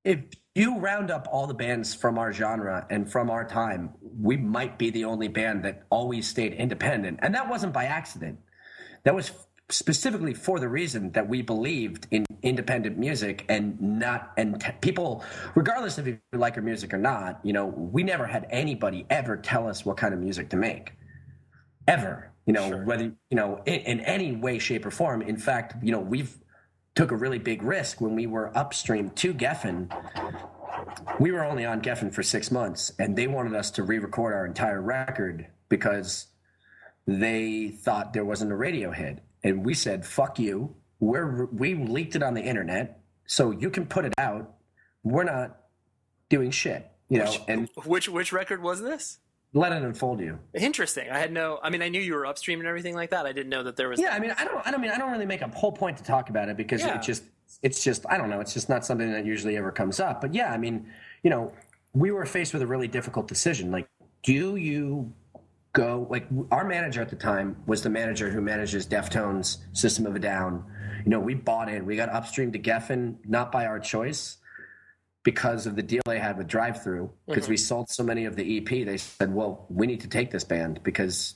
[0.03, 0.19] If
[0.55, 4.77] you round up all the bands from our genre and from our time, we might
[4.77, 7.19] be the only band that always stayed independent.
[7.21, 8.39] And that wasn't by accident.
[9.03, 9.31] That was
[9.71, 15.23] specifically for the reason that we believed in independent music and not and t- people
[15.53, 19.05] regardless of if you like our music or not you know we never had anybody
[19.09, 20.93] ever tell us what kind of music to make.
[21.87, 22.83] Ever you know sure.
[22.83, 25.21] whether you know in, in, any way shape or form.
[25.21, 26.35] In fact you know we've
[26.95, 29.89] took a really big risk when we were upstream to geffen.
[31.19, 34.45] We were only on geffen for six months and they wanted us to re-record our
[34.45, 36.27] entire record because
[37.05, 42.15] they thought there wasn't a radio hit and we said, "Fuck you." We're we leaked
[42.15, 44.53] it on the internet, so you can put it out.
[45.03, 45.57] We're not
[46.27, 47.25] doing shit, you know.
[47.25, 49.19] Which, and which which record was this?
[49.53, 50.39] Let It Enfold You.
[50.53, 51.09] Interesting.
[51.09, 51.59] I had no.
[51.63, 53.25] I mean, I knew you were upstream and everything like that.
[53.25, 53.99] I didn't know that there was.
[53.99, 54.65] Yeah, I mean, I don't.
[54.65, 54.91] I don't mean.
[54.91, 56.97] I don't really make a whole point to talk about it because yeah.
[56.97, 57.23] it just.
[57.63, 58.05] It's just.
[58.07, 58.41] I don't know.
[58.41, 60.21] It's just not something that usually ever comes up.
[60.21, 60.85] But yeah, I mean,
[61.23, 61.51] you know,
[61.93, 63.71] we were faced with a really difficult decision.
[63.71, 63.89] Like,
[64.21, 65.11] do you
[65.73, 70.15] go like our manager at the time was the manager who manages Deftones, System of
[70.15, 70.65] a Down.
[71.05, 71.85] You know, we bought in.
[71.85, 74.37] We got upstream to Geffen not by our choice,
[75.23, 77.51] because of the deal they had with Drive-Thru Because mm-hmm.
[77.51, 80.43] we sold so many of the EP, they said, "Well, we need to take this
[80.43, 81.35] band because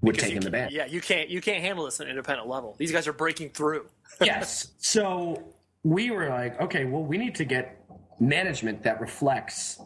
[0.00, 2.48] we're because taking the band." Yeah, you can't you can't handle this at an independent
[2.48, 2.74] level.
[2.78, 3.86] These guys are breaking through.
[4.20, 4.72] yes.
[4.78, 7.84] So we were like, okay, well, we need to get
[8.20, 9.80] management that reflects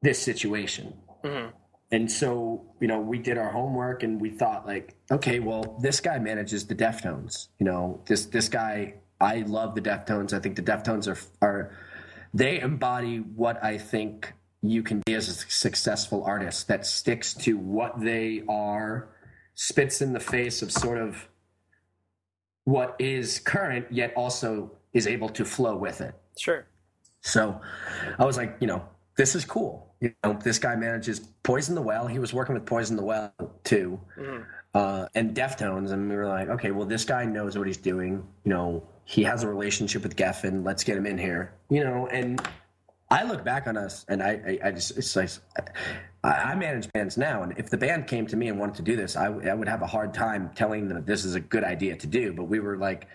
[0.00, 0.94] this situation.
[1.22, 1.50] Mm-hmm.
[1.92, 6.00] And so, you know, we did our homework and we thought like, okay, well, this
[6.00, 7.48] guy manages the Deftones.
[7.60, 10.32] You know, this this guy, I love the Deftones.
[10.32, 11.76] I think the Deftones are are
[12.32, 14.32] they embody what I think
[14.62, 19.10] you can be as a successful artist that sticks to what they are,
[19.54, 21.28] spits in the face of sort of
[22.64, 26.14] what is current, yet also is able to flow with it.
[26.38, 26.64] Sure.
[27.20, 27.60] So
[28.18, 28.82] I was like, you know,
[29.16, 32.08] this is cool you know, this guy manages Poison the Well.
[32.08, 33.32] He was working with Poison the Well
[33.62, 34.42] too, mm-hmm.
[34.74, 35.92] uh, and Deftones.
[35.92, 38.26] And we were like, okay, well, this guy knows what he's doing.
[38.44, 40.64] You know, he has a relationship with Geffen.
[40.64, 41.54] Let's get him in here.
[41.70, 42.44] You know, and
[43.10, 45.30] I look back on us, and I, I, I just, it's like,
[46.24, 48.96] I, manage bands now, and if the band came to me and wanted to do
[48.96, 51.62] this, I, I would have a hard time telling them that this is a good
[51.62, 52.32] idea to do.
[52.32, 53.06] But we were like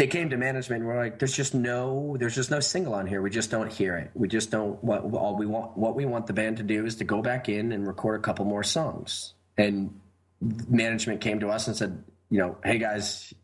[0.00, 3.06] they came to management and we're like there's just no there's just no single on
[3.06, 3.20] here.
[3.20, 4.10] We just don't hear it.
[4.14, 6.96] We just don't what all we want what we want the band to do is
[6.96, 9.34] to go back in and record a couple more songs.
[9.58, 10.00] And
[10.40, 13.34] management came to us and said you know hey guys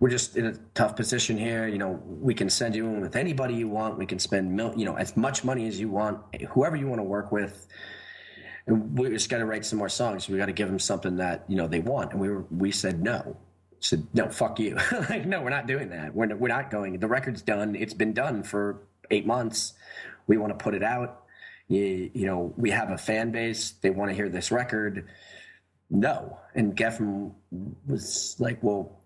[0.00, 1.68] we're just in a tough position here.
[1.68, 3.98] You know we can send you in with anybody you want.
[3.98, 6.22] We can spend mil- you know as much money as you want
[6.52, 7.66] whoever you want to work with.
[8.66, 10.26] And we just got to write some more songs.
[10.26, 12.12] We got to give them something that you know they want.
[12.12, 13.36] And we were we said no
[13.84, 14.76] said, no, fuck you.
[15.10, 16.14] like, no, we're not doing that.
[16.14, 16.98] We're, we're not going.
[16.98, 17.74] The record's done.
[17.74, 19.74] It's been done for eight months.
[20.26, 21.24] We want to put it out.
[21.68, 23.72] You, you know, we have a fan base.
[23.72, 25.08] They want to hear this record.
[25.90, 26.38] No.
[26.54, 27.32] And Geffen
[27.86, 29.00] was like, well,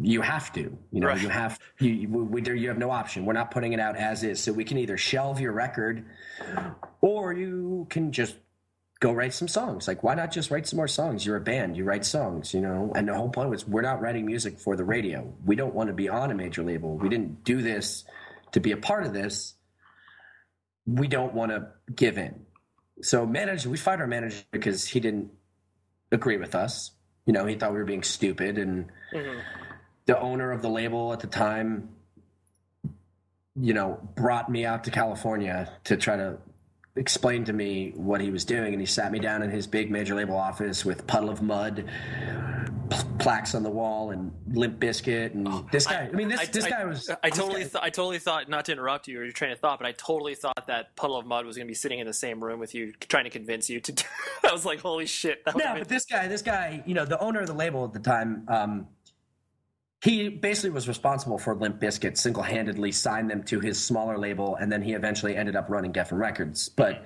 [0.00, 0.60] you have to,
[0.92, 1.20] you know, right.
[1.20, 3.24] you have, you, we, you have no option.
[3.24, 4.42] We're not putting it out as is.
[4.42, 6.04] So we can either shelve your record
[7.00, 8.36] or you can just
[9.00, 9.86] go write some songs.
[9.86, 11.24] Like, why not just write some more songs?
[11.24, 12.92] You're a band, you write songs, you know?
[12.96, 15.32] And the whole point was we're not writing music for the radio.
[15.44, 16.96] We don't want to be on a major label.
[16.96, 18.04] We didn't do this
[18.52, 19.54] to be a part of this.
[20.86, 22.46] We don't want to give in.
[23.02, 25.30] So, manager, we fired our manager because he didn't
[26.10, 26.90] agree with us.
[27.26, 28.58] You know, he thought we were being stupid.
[28.58, 29.38] And mm-hmm.
[30.06, 31.90] the owner of the label at the time,
[33.54, 36.38] you know, brought me out to California to try to
[36.98, 39.90] explained to me what he was doing, and he sat me down in his big
[39.90, 41.84] major label office with Puddle of Mudd,
[43.18, 46.04] plaques on the wall and Limp Bizkit, and oh, this guy.
[46.04, 47.10] I, I mean, this I, this I, guy was.
[47.22, 49.78] I totally, th- I totally thought not to interrupt you or your train of thought,
[49.78, 52.14] but I totally thought that Puddle of Mudd was going to be sitting in the
[52.14, 54.04] same room with you, trying to convince you to.
[54.44, 55.42] I was like, holy shit!
[55.46, 55.78] No, been...
[55.78, 58.44] but this guy, this guy, you know, the owner of the label at the time.
[58.48, 58.88] Um,
[60.02, 64.70] he basically was responsible for Limp Bizkit, single-handedly signed them to his smaller label, and
[64.70, 66.68] then he eventually ended up running Geffen Records.
[66.68, 67.04] But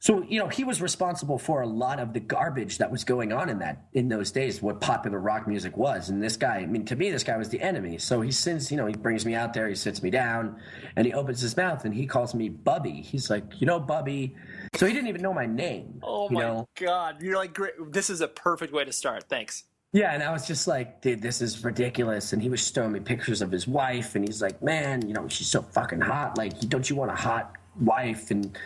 [0.00, 3.32] so you know, he was responsible for a lot of the garbage that was going
[3.32, 6.10] on in that in those days, what popular rock music was.
[6.10, 7.98] And this guy, I mean, to me, this guy was the enemy.
[7.98, 10.60] So he sends, you know, he brings me out there, he sits me down,
[10.96, 13.02] and he opens his mouth and he calls me Bubby.
[13.02, 14.34] He's like, you know, Bubby.
[14.74, 16.00] So he didn't even know my name.
[16.02, 16.68] Oh my know?
[16.78, 17.74] god, you're like, great.
[17.90, 19.24] This is a perfect way to start.
[19.28, 19.64] Thanks.
[19.96, 22.34] Yeah, and I was just like, dude, this is ridiculous.
[22.34, 25.26] And he was showing me pictures of his wife, and he's like, man, you know,
[25.26, 26.36] she's so fucking hot.
[26.36, 28.30] Like, don't you want a hot wife?
[28.30, 28.58] And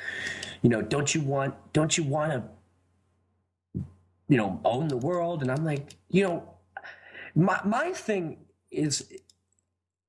[0.61, 2.43] you know, don't you want, don't you want to,
[4.29, 5.43] you know, own the world?
[5.43, 6.53] And I'm like, you know,
[7.37, 8.39] my my thing
[8.73, 9.09] is,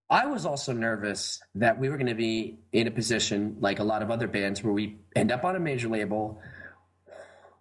[0.09, 3.83] I was also nervous that we were going to be in a position like a
[3.83, 6.41] lot of other bands where we end up on a major label,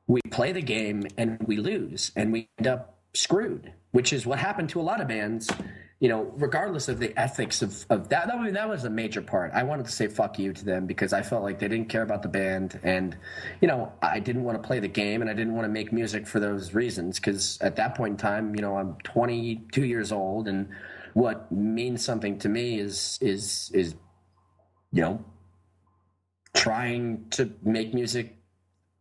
[0.07, 4.39] we play the game and we lose, and we end up screwed, which is what
[4.39, 5.51] happened to a lot of bands.
[5.99, 8.91] You know, regardless of the ethics of, of that, that, I mean, that was a
[8.91, 9.51] major part.
[9.53, 12.01] I wanted to say fuck you to them because I felt like they didn't care
[12.01, 12.81] about the band.
[12.83, 13.19] And,
[13.61, 15.93] you know, I didn't want to play the game and I didn't want to make
[15.93, 20.11] music for those reasons because at that point in time, you know, I'm 22 years
[20.11, 20.71] old and
[21.13, 23.95] what means something to me is, is, is,
[24.93, 25.23] you know,
[26.55, 28.39] trying to make music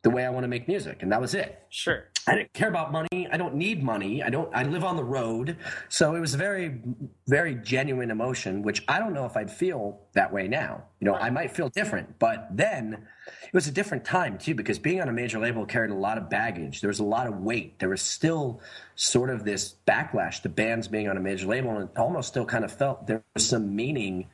[0.02, 1.02] the way I want to make music.
[1.02, 1.64] And that was it.
[1.70, 2.06] Sure.
[2.28, 3.28] I didn't care about money.
[3.32, 4.22] I don't need money.
[4.22, 4.54] I don't.
[4.54, 5.58] I live on the road,
[5.88, 6.82] so it was a very,
[7.28, 10.84] very genuine emotion, which I don't know if I'd feel that way now.
[11.00, 13.08] You know, I might feel different, but then
[13.44, 16.18] it was a different time too, because being on a major label carried a lot
[16.18, 16.82] of baggage.
[16.82, 17.80] There was a lot of weight.
[17.80, 18.62] There was still
[18.96, 22.46] sort of this backlash to bands being on a major label, and it almost still
[22.46, 24.28] kind of felt there was some meaning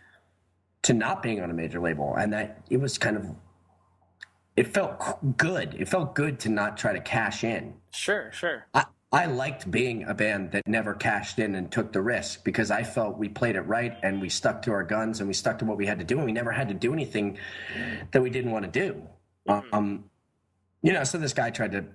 [0.82, 3.26] to not being on a major label, and that it was kind of
[4.58, 5.76] it felt good.
[5.78, 7.74] It felt good to not try to cash in.
[7.92, 8.66] Sure, sure.
[8.74, 12.72] I, I liked being a band that never cashed in and took the risk because
[12.72, 15.60] I felt we played it right and we stuck to our guns and we stuck
[15.60, 17.38] to what we had to do and we never had to do anything
[18.12, 19.02] that we didn't want to do.
[19.48, 19.76] Mm-hmm.
[19.76, 20.04] Um,
[20.82, 21.86] you know, so this guy tried to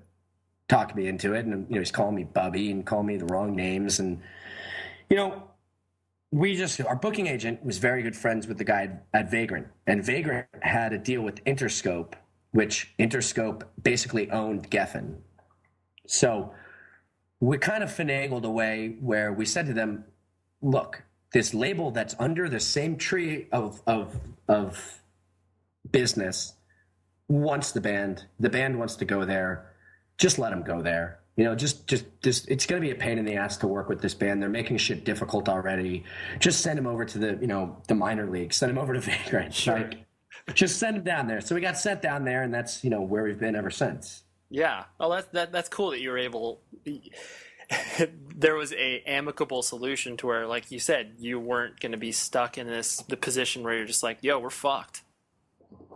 [0.69, 3.27] talk me into it and you know he's calling me Bubby and calling me the
[3.27, 4.21] wrong names and
[5.11, 5.43] you know
[6.31, 10.05] we just our booking agent was very good friends with the guy at Vagrant and
[10.05, 12.15] Vagrant had a deal with Interscope
[12.53, 15.17] which Interscope basically owned Geffen.
[16.07, 16.53] So
[17.39, 20.05] we kind of finagled a way where we said to them,
[20.61, 24.17] look, this label that's under the same tree of, of,
[24.49, 25.01] of
[25.91, 26.55] business
[27.29, 28.25] wants the band.
[28.41, 29.73] The band wants to go there.
[30.19, 31.21] Just let them go there.
[31.37, 33.69] You know, just, just, just, it's going to be a pain in the ass to
[33.69, 34.43] work with this band.
[34.43, 36.05] They're making shit difficult already.
[36.41, 38.53] Just send them over to the, you know, the minor league.
[38.53, 39.55] Send them over to Vagrant.
[39.55, 39.79] Sure.
[39.79, 40.05] Like,
[40.55, 41.41] just send him down there.
[41.41, 44.23] So we got sent down there, and that's you know where we've been ever since.
[44.51, 44.85] Yeah.
[44.99, 46.61] Well, that's that, that's cool that you were able.
[48.37, 52.13] there was a amicable solution to where, like you said, you weren't going to be
[52.13, 55.03] stuck in this the position where you're just like, "Yo, we're fucked."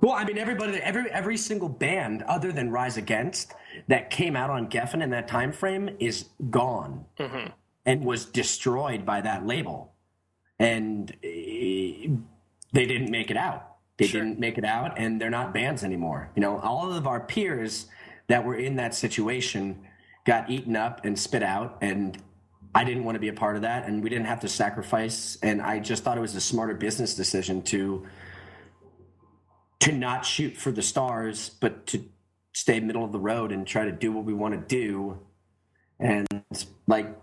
[0.01, 3.55] Well, I mean, everybody, every every single band other than Rise Against
[3.89, 7.51] that came out on Geffen in that time frame is gone mm-hmm.
[7.85, 9.95] and was destroyed by that label,
[10.59, 12.09] and eh,
[12.73, 13.74] they didn't make it out.
[13.97, 14.23] They sure.
[14.23, 16.31] didn't make it out, and they're not bands anymore.
[16.35, 17.87] You know, all of our peers
[18.29, 19.87] that were in that situation
[20.25, 22.19] got eaten up and spit out, and
[22.75, 25.39] I didn't want to be a part of that, and we didn't have to sacrifice.
[25.43, 28.07] And I just thought it was a smarter business decision to
[29.81, 32.03] to not shoot for the stars, but to
[32.55, 35.19] stay middle of the road and try to do what we want to do.
[36.01, 36.27] And
[36.87, 37.15] like,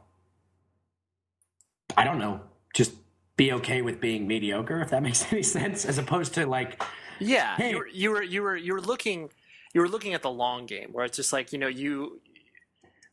[1.98, 2.42] I don't know,
[2.76, 2.94] just
[3.42, 6.82] be okay with being mediocre, if that makes any sense, as opposed to like,
[7.20, 9.30] yeah, hey, you, were, you were you were you were looking
[9.74, 12.22] you were looking at the long game, where it's just like you know you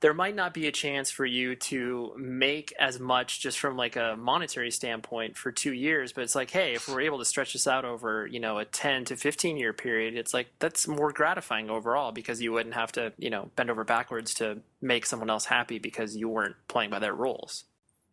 [0.01, 3.97] there might not be a chance for you to make as much just from like
[3.97, 7.53] a monetary standpoint for two years but it's like hey if we're able to stretch
[7.53, 11.11] this out over you know a 10 to 15 year period it's like that's more
[11.11, 15.31] gratifying overall because you wouldn't have to you know bend over backwards to make someone
[15.31, 17.65] else happy because you weren't playing by their rules.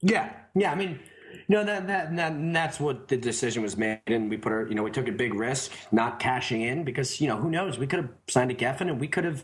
[0.01, 0.99] Yeah yeah i mean
[1.47, 4.75] no, that, that, that that's what the decision was made, and we put our, you
[4.75, 7.87] know, we took a big risk not cashing in because you know who knows, we
[7.87, 9.43] could have signed a Geffen and we could have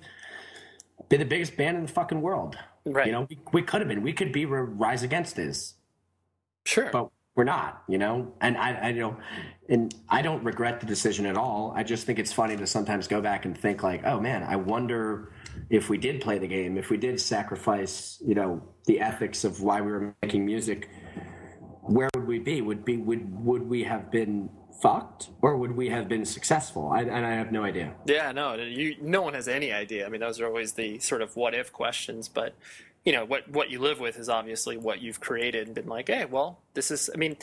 [1.10, 2.58] been the biggest band in the fucking world.
[2.86, 3.06] Right.
[3.06, 4.02] You know, we, we could have been.
[4.02, 5.76] We could be Rise Against is.
[6.66, 6.90] Sure.
[6.92, 8.34] But we're not, you know.
[8.42, 9.18] And I, I, you know,
[9.70, 11.74] and I don't regret the decision at all.
[11.76, 14.56] I just think it's funny to sometimes go back and think like, oh man, I
[14.58, 15.32] wonder
[15.70, 19.62] if we did play the game, if we did sacrifice, you know, the ethics of
[19.62, 20.90] why we were making music,
[21.92, 22.62] where would we be?
[22.62, 24.50] Would be would would we have been
[24.82, 26.90] fucked or would we have been successful?
[26.90, 27.94] I, and I have no idea.
[28.06, 30.06] Yeah, no, you, no one has any idea.
[30.06, 32.56] I mean, those are always the sort of what if questions, but
[33.04, 36.08] you know what what you live with is obviously what you've created and been like
[36.08, 37.36] hey well this is i mean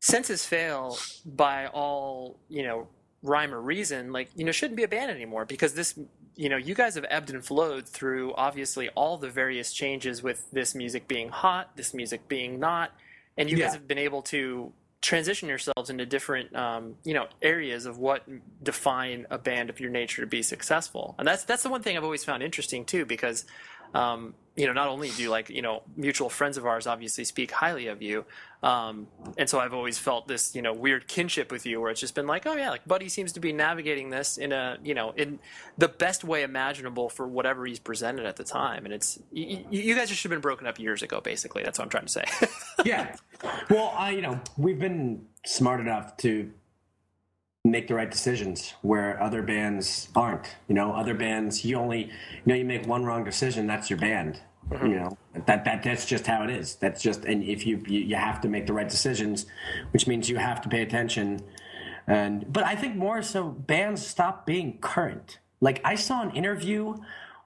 [0.00, 2.86] senses fail by all you know
[3.22, 5.98] rhyme or reason like you know shouldn't be a band anymore because this
[6.34, 10.50] you know you guys have ebbed and flowed through obviously all the various changes with
[10.50, 12.92] this music being hot this music being not
[13.36, 13.66] and you yeah.
[13.66, 14.72] guys have been able to
[15.02, 18.24] transition yourselves into different um, you know areas of what
[18.62, 21.96] define a band of your nature to be successful and that's that's the one thing
[21.96, 23.44] i've always found interesting too because
[23.94, 27.50] um, you know, not only do like you know mutual friends of ours obviously speak
[27.50, 28.24] highly of you,
[28.62, 32.00] um, and so I've always felt this you know weird kinship with you, where it's
[32.00, 34.94] just been like, oh yeah, like Buddy seems to be navigating this in a you
[34.94, 35.38] know in
[35.76, 39.94] the best way imaginable for whatever he's presented at the time, and it's you, you
[39.94, 41.62] guys just should have been broken up years ago, basically.
[41.62, 42.24] That's what I'm trying to say.
[42.84, 43.14] yeah,
[43.68, 46.50] well, I you know we've been smart enough to
[47.70, 50.56] make the right decisions where other bands aren't.
[50.68, 53.98] You know, other bands you only you know you make one wrong decision, that's your
[53.98, 54.40] band.
[54.70, 54.86] Mm-hmm.
[54.86, 56.76] You know that that that's just how it is.
[56.76, 59.46] That's just and if you, you you have to make the right decisions,
[59.92, 61.40] which means you have to pay attention.
[62.06, 65.38] And but I think more so bands stop being current.
[65.60, 66.96] Like I saw an interview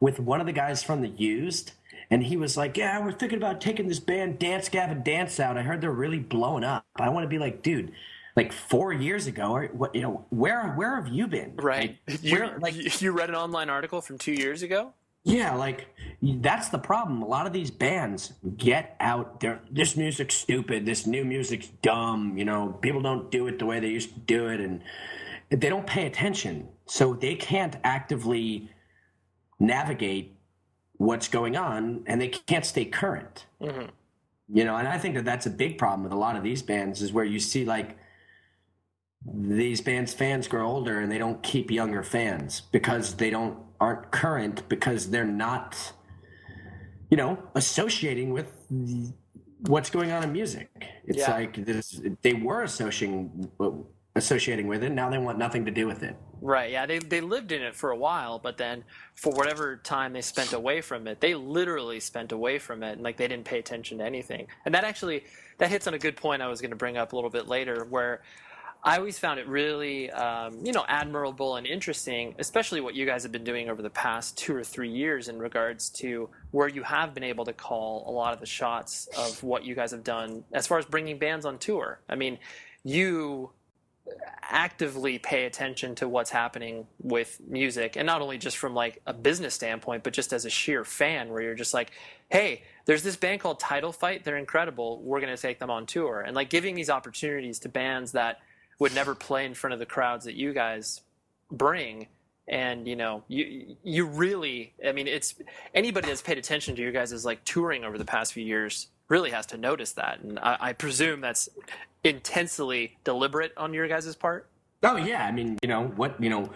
[0.00, 1.72] with one of the guys from the Used,
[2.10, 5.58] and he was like, "Yeah, we're thinking about taking this band Dance Gavin Dance out.
[5.58, 6.86] I heard they're really blowing up.
[6.96, 7.92] I want to be like, dude."
[8.37, 11.55] Like four years ago or what you know where where have you been?
[11.57, 11.99] Right.
[12.09, 14.93] Like, you, where, like you read an online article from two years ago?
[15.24, 15.89] Yeah like
[16.22, 17.22] that's the problem.
[17.22, 22.37] A lot of these bands get out there this music's stupid this new music's dumb
[22.39, 24.83] you know people don't do it the way they used to do it and
[25.51, 26.68] they don't pay attention.
[26.87, 28.70] So they can't actively
[29.59, 30.37] navigate
[30.97, 33.47] what's going on and they can't stay current.
[33.61, 33.91] Mm-hmm.
[34.53, 36.62] you know and i think that that's a big problem with a lot of these
[36.62, 37.99] bands is where you see like
[39.24, 44.10] these bands fans grow older and they don't keep younger fans because they don't aren't
[44.10, 45.92] current because they're not
[47.10, 48.52] you know associating with
[49.66, 50.70] what's going on in music.
[51.04, 51.32] It's yeah.
[51.32, 53.50] like this they were associating
[54.16, 54.90] associating with it.
[54.90, 56.16] Now they want nothing to do with it.
[56.42, 56.70] Right.
[56.72, 56.86] Yeah.
[56.86, 60.54] They, they lived in it for a while but then for whatever time they spent
[60.54, 63.98] away from it they literally spent away from it and like they didn't pay attention
[63.98, 64.46] to anything.
[64.64, 65.24] And that actually
[65.58, 67.46] that hits on a good point i was going to bring up a little bit
[67.46, 68.22] later where
[68.83, 73.22] I always found it really, um, you know, admirable and interesting, especially what you guys
[73.24, 76.83] have been doing over the past two or three years in regards to where you
[76.83, 80.03] have been able to call a lot of the shots of what you guys have
[80.03, 82.01] done as far as bringing bands on tour.
[82.09, 82.39] I mean,
[82.83, 83.51] you
[84.43, 89.12] actively pay attention to what's happening with music and not only just from like a
[89.14, 91.93] business standpoint but just as a sheer fan where you're just like
[92.28, 92.61] hey
[92.91, 94.24] there's this band called title fight.
[94.24, 95.01] They're incredible.
[95.01, 96.22] We're going to take them on tour.
[96.22, 98.41] And like giving these opportunities to bands that
[98.81, 101.03] would never play in front of the crowds that you guys
[101.53, 102.09] bring.
[102.49, 105.37] And you know you you really i mean it's
[105.72, 108.89] anybody that's paid attention to you guys' is like touring over the past few years
[109.07, 110.18] really has to notice that.
[110.20, 111.49] And i, I presume that's
[112.03, 114.49] intensely deliberate on your guys' part.
[114.83, 115.24] Oh yeah.
[115.24, 116.51] I mean you know what you know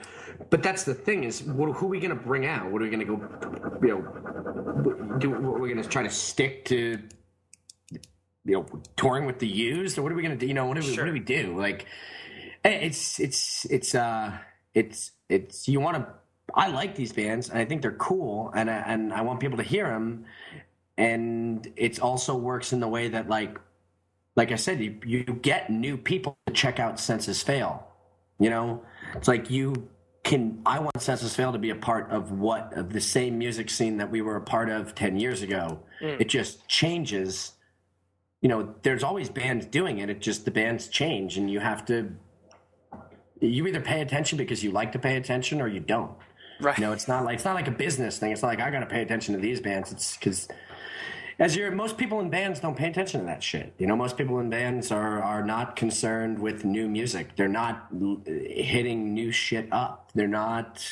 [0.50, 2.72] but that's the thing is what, who are we going to bring out?
[2.72, 6.64] What are we going to go you know do we're going to try to stick
[6.64, 6.98] to
[8.44, 8.66] you know
[8.96, 10.86] touring with the used or what are we going to do you know what do
[10.86, 11.04] we, sure.
[11.04, 11.86] what do we do like
[12.64, 14.32] it's it's it's uh
[14.74, 16.06] it's it's you want to.
[16.54, 19.56] I like these bands, and I think they're cool, and I, and I want people
[19.56, 20.26] to hear them.
[20.96, 23.58] And it also works in the way that like
[24.36, 27.86] like I said, you, you get new people to check out Senses Fail.
[28.38, 28.84] You know,
[29.14, 29.88] it's like you
[30.22, 30.60] can.
[30.66, 33.96] I want Senses Fail to be a part of what of the same music scene
[33.98, 35.80] that we were a part of ten years ago.
[36.00, 36.20] Mm.
[36.20, 37.52] It just changes.
[38.44, 40.10] You know, there's always bands doing it.
[40.10, 42.10] It just the bands change, and you have to
[43.40, 46.12] you either pay attention because you like to pay attention or you don't.
[46.60, 46.76] Right.
[46.76, 48.32] You know, it's not like it's not like a business thing.
[48.32, 49.92] It's not like I got to pay attention to these bands.
[49.92, 50.46] It's because
[51.38, 53.72] as you're most people in bands don't pay attention to that shit.
[53.78, 57.36] You know, most people in bands are are not concerned with new music.
[57.36, 57.88] They're not
[58.26, 60.10] hitting new shit up.
[60.14, 60.84] They're not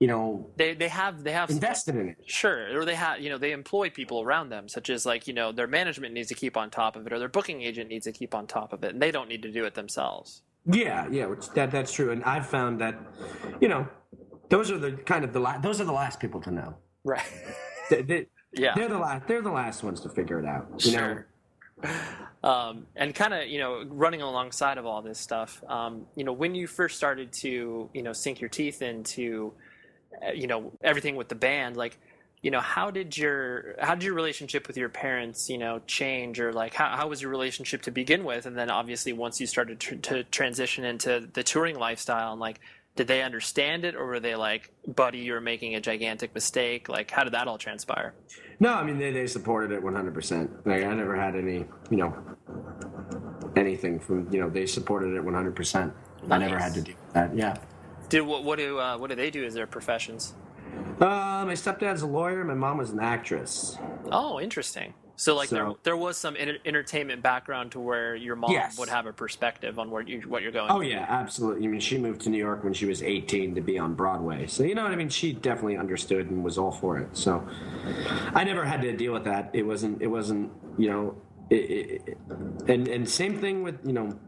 [0.00, 3.30] you know they they have they have invested in it sure or they have you
[3.30, 6.34] know they employ people around them such as like you know their management needs to
[6.34, 8.82] keep on top of it or their booking agent needs to keep on top of
[8.82, 12.10] it and they don't need to do it themselves yeah yeah which that that's true
[12.10, 12.98] and i've found that
[13.60, 13.86] you know
[14.48, 16.74] those are the kind of the la- those are the last people to know
[17.04, 17.22] right
[17.90, 18.26] the, the,
[18.56, 19.26] Yeah, they're the last.
[19.26, 20.68] They're the last ones to figure it out.
[20.78, 21.26] You sure.
[21.82, 21.90] Know?
[22.42, 26.32] Um, and kind of, you know, running alongside of all this stuff, um, you know,
[26.32, 29.52] when you first started to, you know, sink your teeth into,
[30.22, 31.98] Uh, you know, everything with the band, like,
[32.42, 36.38] you know, how did your how did your relationship with your parents, you know, change,
[36.38, 39.46] or like how how was your relationship to begin with, and then obviously once you
[39.46, 42.60] started tr- to transition into the touring lifestyle, and like
[42.96, 43.94] did they understand it?
[43.94, 46.88] Or were they like buddy you're making a gigantic mistake.
[46.88, 48.14] Like how did that all transpire?
[48.60, 52.14] No i mean they, they supported it 100% like i never had any you know
[53.56, 55.92] anything from you know they supported it 100% nice.
[56.30, 57.36] i never had to do that.
[57.36, 57.56] Yeah
[58.14, 60.34] did what, what do uh, what do they do as their professions
[61.00, 63.76] uh, my stepdad's a lawyer my mom was an actress
[64.12, 68.50] oh interesting so like so, there there was some entertainment background to where your mom
[68.50, 68.76] yes.
[68.78, 70.70] would have a perspective on where you what you're going.
[70.70, 71.64] Oh yeah, absolutely.
[71.64, 74.48] I mean, she moved to New York when she was 18 to be on Broadway.
[74.48, 75.08] So you know what I mean.
[75.08, 77.16] She definitely understood and was all for it.
[77.16, 77.46] So
[78.34, 79.50] I never had to deal with that.
[79.52, 80.02] It wasn't.
[80.02, 80.50] It wasn't.
[80.78, 81.16] You know.
[81.50, 82.18] It, it,
[82.66, 84.18] and and same thing with you know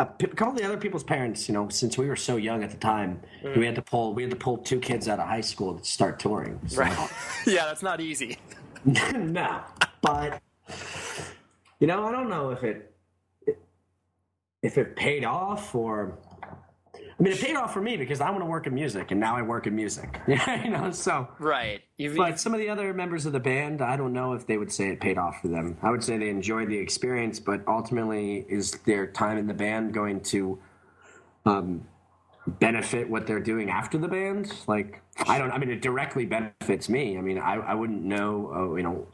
[0.00, 2.70] a couple of the other people's parents, you know, since we were so young at
[2.70, 3.56] the time, mm.
[3.56, 5.84] we had to pull we had to pull two kids out of high school to
[5.84, 6.58] start touring.
[6.66, 6.80] So.
[6.80, 7.10] Right.
[7.46, 8.38] yeah, that's not easy.
[8.84, 9.60] no,
[10.00, 10.40] but
[11.78, 12.94] you know, I don't know if it
[14.62, 16.18] if it paid off or
[17.20, 19.20] I mean, it paid off for me because I want to work in music, and
[19.20, 20.18] now I work in music.
[20.26, 21.82] you know, so right.
[21.98, 24.56] You've, but some of the other members of the band, I don't know if they
[24.56, 25.76] would say it paid off for them.
[25.82, 29.92] I would say they enjoyed the experience, but ultimately, is their time in the band
[29.92, 30.58] going to
[31.44, 31.86] um,
[32.46, 34.54] benefit what they're doing after the band?
[34.66, 35.50] Like, I don't.
[35.50, 37.18] I mean, it directly benefits me.
[37.18, 38.50] I mean, I, I wouldn't know.
[38.50, 39.06] Uh, you know,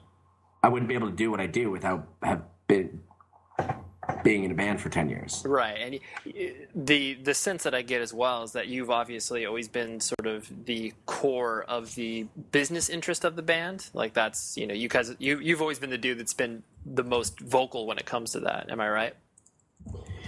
[0.62, 3.00] I wouldn't be able to do what I do without have been
[4.26, 5.42] being in a band for 10 years.
[5.46, 6.00] Right and
[6.74, 10.26] the the sense that i get as well is that you've obviously always been sort
[10.26, 13.88] of the core of the business interest of the band.
[13.94, 17.04] Like that's you know you guys you, you've always been the dude that's been the
[17.04, 18.68] most vocal when it comes to that.
[18.68, 19.14] Am i right?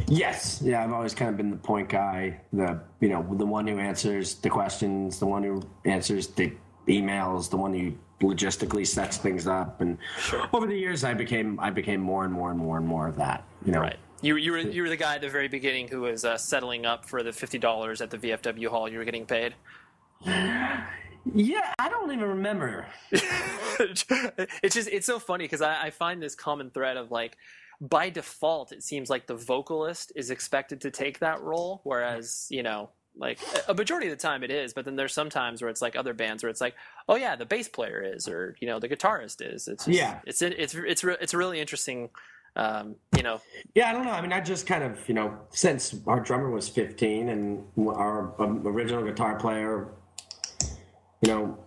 [0.07, 0.63] Yes.
[0.63, 3.79] Yeah i've always kind of been the point guy the you know the one who
[3.79, 6.53] answers the questions the one who answers the
[6.87, 10.49] emails the one who logistically sets things up and sure.
[10.53, 13.17] over the years i became i became more and more and more and more of
[13.17, 15.89] that you know right you, you were you were the guy at the very beginning
[15.89, 18.89] who was uh, settling up for the fifty dollars at the VFW hall.
[18.89, 19.55] You were getting paid.
[21.35, 22.87] Yeah, I don't even remember.
[23.13, 27.37] it's just it's so funny because I, I, find this common thread of like
[27.81, 32.63] by default it seems like the vocalist is expected to take that role, whereas you
[32.63, 35.71] know like a majority of the time it is, but then there's some times where
[35.71, 36.75] it's like other bands where it's like,
[37.09, 39.69] oh yeah, the bass player is, or you know, the guitarist is.
[39.69, 42.11] It's just, yeah, it's it's it's it's really interesting,
[42.57, 43.41] um, you know.
[43.75, 44.13] Yeah, I don't know.
[44.13, 48.41] I mean, I just kind of you know, since our drummer was 15 and our
[48.41, 49.89] um, original guitar player,
[51.21, 51.59] you know,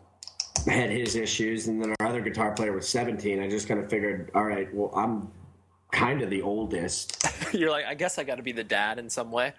[0.68, 3.42] had his issues, and then our other guitar player was 17.
[3.42, 5.30] I just kind of figured, all right, well, I'm
[5.92, 7.28] kind of the oldest.
[7.54, 9.54] You're like, I guess I got to be the dad in some way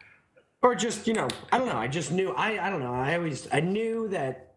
[0.63, 1.77] or just you know i don't know.
[1.77, 2.95] I just knew i i don't know.
[2.95, 4.55] I always i knew that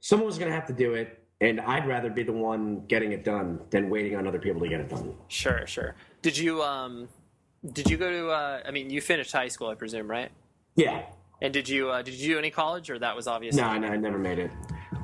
[0.00, 3.12] someone was going to have to do it and i'd rather be the one getting
[3.12, 5.14] it done than waiting on other people to get it done.
[5.28, 5.94] Sure sure.
[6.22, 7.08] Did you um
[7.72, 10.30] did you go to uh i mean you finished high school i presume right?
[10.76, 11.02] Yeah.
[11.42, 13.56] And did you uh, did you do any college or that was obvious?
[13.56, 14.50] No no i never made it.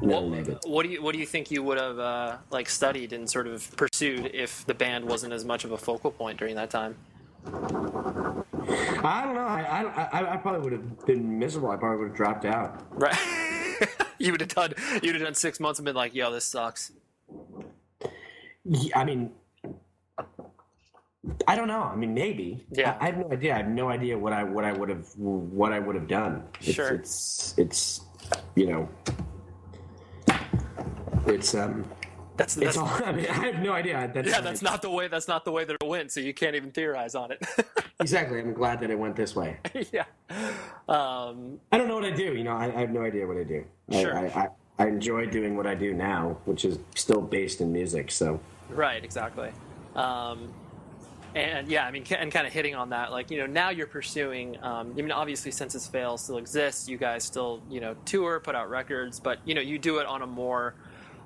[0.00, 0.24] What,
[0.66, 3.46] what do you what do you think you would have uh, like studied and sort
[3.46, 6.96] of pursued if the band wasn't as much of a focal point during that time?
[8.68, 9.46] I don't know.
[9.46, 11.70] I, I, I probably would have been miserable.
[11.70, 12.84] I probably would have dropped out.
[12.90, 13.16] Right.
[14.18, 14.74] you would have done.
[15.02, 16.92] You would have done six months and been like, "Yo, this sucks."
[18.64, 19.30] Yeah, I mean,
[21.46, 21.82] I don't know.
[21.82, 22.64] I mean, maybe.
[22.70, 22.96] Yeah.
[23.00, 23.54] I, I, have no idea.
[23.54, 26.44] I have no idea what I what I would have what I would have done.
[26.60, 26.94] It's, sure.
[26.94, 28.00] It's it's
[28.54, 28.88] you know.
[31.26, 31.84] It's um.
[32.36, 34.10] That's, that's all, I, mean, I have no idea.
[34.12, 35.08] That's, yeah, that's not the way.
[35.08, 36.12] That's not the way that it went.
[36.12, 37.42] So you can't even theorize on it.
[38.00, 38.40] exactly.
[38.40, 39.56] I'm glad that it went this way.
[39.92, 40.04] yeah.
[40.88, 42.34] Um, I don't know what I do.
[42.34, 43.64] You know, I, I have no idea what I do.
[43.90, 44.16] Sure.
[44.16, 48.10] I, I, I, enjoy doing what I do now, which is still based in music.
[48.10, 48.40] So.
[48.68, 49.02] Right.
[49.02, 49.50] Exactly.
[49.94, 50.52] Um,
[51.34, 53.86] and yeah, I mean, and kind of hitting on that, like you know, now you're
[53.86, 54.56] pursuing.
[54.62, 56.88] Um, I mean, obviously, Senses Fail still exists.
[56.88, 60.06] You guys still, you know, tour, put out records, but you know, you do it
[60.06, 60.74] on a more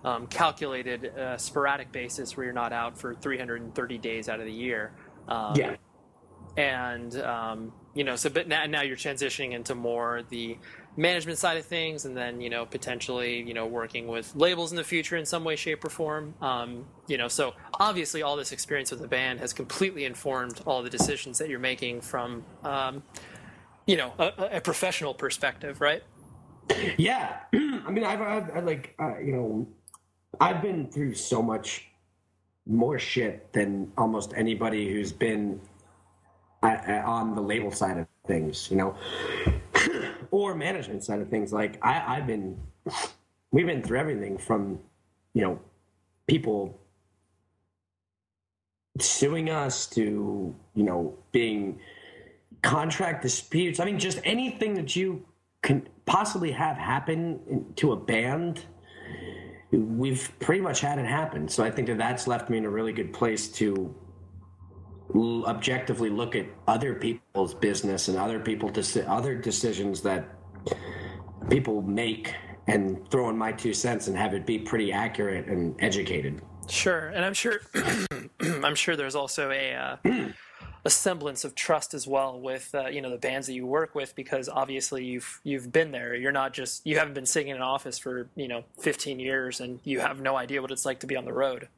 [0.05, 4.53] um, calculated uh, sporadic basis where you're not out for 330 days out of the
[4.53, 4.93] year.
[5.29, 5.77] Um, yeah.
[6.57, 10.59] And um, you know, so but now, now you're transitioning into more the
[10.97, 14.77] management side of things, and then you know potentially you know working with labels in
[14.77, 16.35] the future in some way, shape, or form.
[16.41, 20.83] Um, you know, so obviously all this experience with the band has completely informed all
[20.83, 23.03] the decisions that you're making from um,
[23.87, 26.03] you know a, a professional perspective, right?
[26.97, 29.69] Yeah, I mean, I've, I've, I've like uh, you know
[30.41, 31.91] I've been through so much
[32.67, 35.61] more shit than almost anybody who's been
[36.63, 38.95] uh, uh, on the label side of things, you know,
[40.31, 41.53] or management side of things.
[41.53, 42.59] Like I, I've been,
[43.51, 44.79] we've been through everything from,
[45.35, 45.61] you know,
[46.27, 46.81] people
[48.99, 51.81] suing us to, you know, being
[52.63, 53.79] contract disputes.
[53.79, 55.25] I mean, just anything that you
[55.63, 58.65] can possibly have happen to a band
[59.73, 61.49] we've pretty much had it happen.
[61.49, 63.95] So I think that that's left me in a really good place to
[65.47, 68.71] objectively look at other people's business and other people
[69.09, 70.29] other decisions that
[71.49, 72.35] people make
[72.69, 76.41] and throw in my two cents and have it be pretty accurate and educated.
[76.69, 77.61] Sure, and I'm sure
[78.41, 79.97] I'm sure there's also a uh,
[80.85, 83.95] a semblance of trust as well with uh, you know the bands that you work
[83.95, 86.15] with because obviously you've you've been there.
[86.15, 89.61] You're not just you haven't been sitting in an office for you know 15 years
[89.61, 91.69] and you have no idea what it's like to be on the road.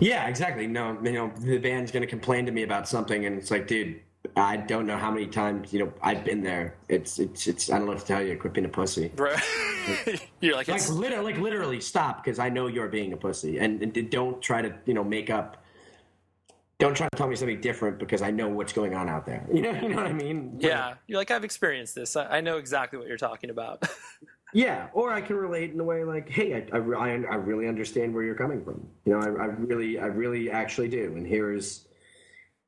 [0.00, 0.66] Yeah, exactly.
[0.66, 3.66] No, you know the band's going to complain to me about something, and it's like,
[3.66, 4.00] dude,
[4.36, 6.76] I don't know how many times you know I've been there.
[6.88, 8.36] It's it's it's I don't know what to tell you.
[8.36, 9.12] Quit being a pussy.
[9.16, 9.40] Right.
[10.40, 13.82] you're like like literally, like literally stop because I know you're being a pussy, and,
[13.82, 15.63] and don't try to you know make up
[16.78, 19.46] don't try to tell me something different because I know what's going on out there.
[19.54, 20.56] You know, you know what I mean?
[20.58, 22.16] Yeah, you're like I've experienced this.
[22.16, 23.88] I, I know exactly what you're talking about.
[24.52, 28.14] yeah, or I can relate in a way like, hey, I, I, I really understand
[28.14, 28.88] where you're coming from.
[29.04, 31.14] You know, I, I really, I really actually do.
[31.16, 31.86] And here's,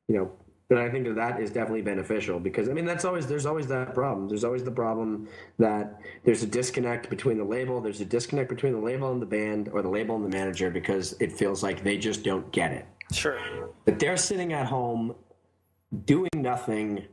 [0.09, 0.31] you know,
[0.69, 3.69] but I think that that is definitely beneficial because I mean that's always there's always
[3.69, 4.29] that problem.
[4.29, 5.29] There's always the problem
[5.59, 9.27] that there's a disconnect between the label, there's a disconnect between the label and the
[9.27, 12.73] band, or the label and the manager because it feels like they just don't get
[12.73, 12.87] it.
[13.13, 13.39] Sure.
[13.85, 15.15] But they're sitting at home
[16.05, 17.05] doing nothing,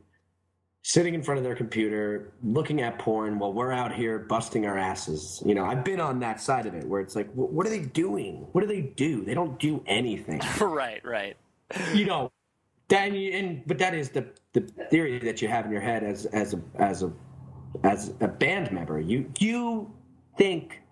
[0.82, 4.76] sitting in front of their computer, looking at porn while we're out here busting our
[4.76, 5.42] asses.
[5.46, 7.80] You know, I've been on that side of it where it's like, what are they
[7.80, 8.46] doing?
[8.52, 9.24] What do they do?
[9.24, 10.40] They don't do anything.
[10.60, 11.36] right, right.
[11.92, 12.32] You know,
[12.88, 16.26] that and but that is the the theory that you have in your head as
[16.26, 17.12] as a as a
[17.82, 19.00] as a band member.
[19.00, 19.90] You you
[20.36, 20.82] think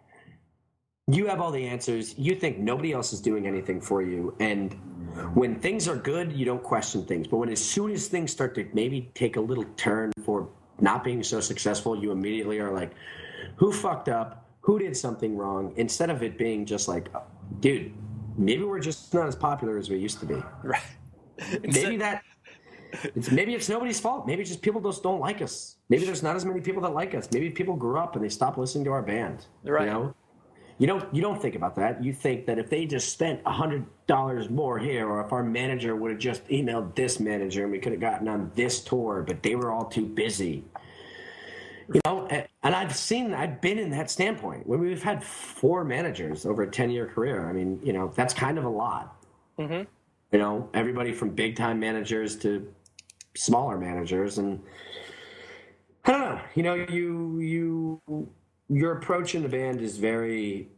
[1.09, 2.17] you have all the answers.
[2.19, 4.73] You think nobody else is doing anything for you, and
[5.35, 7.27] when things are good, you don't question things.
[7.27, 10.49] But when as soon as things start to maybe take a little turn for
[10.81, 12.93] not being so successful, you immediately are like,
[13.57, 14.49] who fucked up?
[14.61, 15.73] Who did something wrong?
[15.77, 17.09] Instead of it being just like,
[17.61, 17.93] dude,
[18.37, 20.43] maybe we're just not as popular as we used to be.
[20.63, 20.83] Right.
[21.63, 22.23] maybe that
[23.17, 24.27] it's maybe it's nobody's fault.
[24.27, 25.77] Maybe just people just don't like us.
[25.89, 27.29] Maybe there's not as many people that like us.
[27.33, 29.47] Maybe people grew up and they stopped listening to our band.
[29.65, 29.87] Right.
[29.87, 30.15] You know?
[30.79, 32.03] You don't you don't think about that.
[32.03, 35.43] You think that if they just spent a hundred dollars more here, or if our
[35.43, 39.23] manager would have just emailed this manager and we could have gotten on this tour,
[39.27, 40.65] but they were all too busy.
[41.93, 46.47] You know, and I've seen, I've been in that standpoint when we've had four managers
[46.47, 47.49] over a ten-year career.
[47.49, 49.17] I mean, you know, that's kind of a lot.
[49.59, 49.83] Mm-hmm.
[50.33, 52.73] You know, everybody from big-time managers to
[53.35, 54.63] smaller managers, and
[56.05, 56.41] I don't know.
[56.55, 58.31] You know, you you
[58.69, 60.69] your approach in the band is very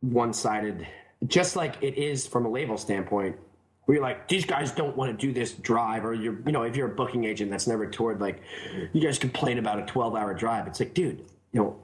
[0.00, 0.86] one-sided
[1.26, 3.36] just like it is from a label standpoint
[3.86, 6.62] where you're like these guys don't want to do this drive or you're you know
[6.62, 8.42] if you're a booking agent that's never toured like
[8.92, 10.66] you guys complain about a 12 hour drive.
[10.66, 11.80] It's like dude you know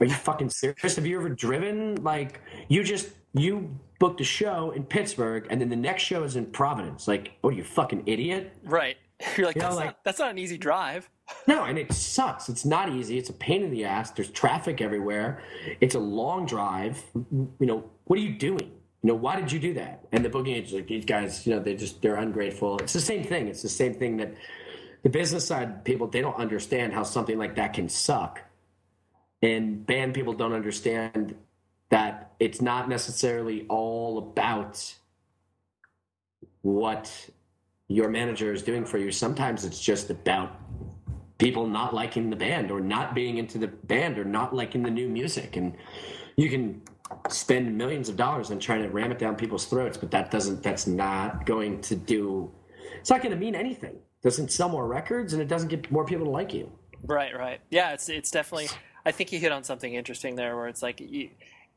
[0.00, 0.96] are you fucking serious?
[0.96, 2.02] Have you ever driven?
[2.02, 6.36] Like you just you booked a show in pittsburgh and then the next show is
[6.36, 7.06] in providence.
[7.06, 8.52] Like oh you fucking idiot.
[8.64, 8.96] Right.
[9.36, 11.08] You're like, you that's, know, like not, that's not an easy drive
[11.46, 12.48] no, and it sucks.
[12.48, 13.18] It's not easy.
[13.18, 14.10] It's a pain in the ass.
[14.10, 15.42] There's traffic everywhere.
[15.80, 17.02] It's a long drive.
[17.14, 18.70] You know, what are you doing?
[19.02, 20.04] You know, why did you do that?
[20.12, 22.78] And the booking agents, like these guys, you know, they just they're ungrateful.
[22.78, 23.48] It's the same thing.
[23.48, 24.34] It's the same thing that
[25.02, 28.40] the business side people they don't understand how something like that can suck,
[29.42, 31.34] and band people don't understand
[31.90, 34.94] that it's not necessarily all about
[36.62, 37.28] what
[37.88, 39.10] your manager is doing for you.
[39.10, 40.56] Sometimes it's just about
[41.42, 44.90] people not liking the band or not being into the band or not liking the
[44.90, 45.56] new music.
[45.56, 45.74] And
[46.36, 46.80] you can
[47.28, 50.62] spend millions of dollars on trying to ram it down people's throats but that doesn't
[50.62, 52.50] that's not going to do
[52.98, 53.90] it's not going to mean anything.
[53.90, 56.70] It doesn't sell more records and it doesn't get more people to like you.
[57.02, 57.60] Right right.
[57.70, 58.68] Yeah it's it's definitely
[59.04, 61.28] i think you hit on something interesting there where it's like you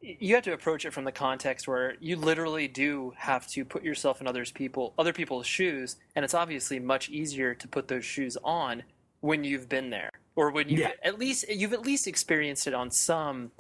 [0.02, 3.84] you have to approach it from the context where you literally do have to put
[3.84, 8.06] yourself in others people other people's shoes and it's obviously much easier to put those
[8.06, 8.84] shoes on
[9.26, 10.92] when you've been there or when you yeah.
[11.04, 13.52] at least you've at least experienced it on some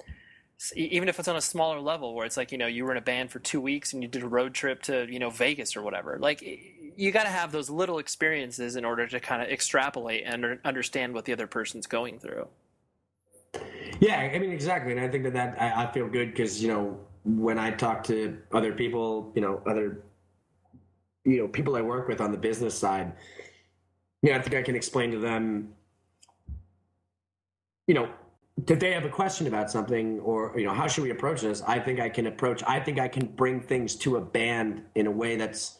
[0.76, 2.98] even if it's on a smaller level where it's like you know you were in
[2.98, 5.76] a band for two weeks and you did a road trip to you know vegas
[5.76, 6.42] or whatever like
[6.98, 11.14] you got to have those little experiences in order to kind of extrapolate and understand
[11.14, 12.48] what the other person's going through
[14.00, 16.70] yeah i mean exactly and i think that that i, I feel good because you
[16.70, 20.04] know when I talk to other people, you know, other
[21.24, 23.14] you know people I work with on the business side,
[24.26, 25.74] yeah, I think I can explain to them,
[27.88, 28.10] you know,
[28.68, 31.62] if they have a question about something or you know how should we approach this
[31.68, 35.08] i think i can approach i think i can bring things to a band in
[35.08, 35.80] a way that's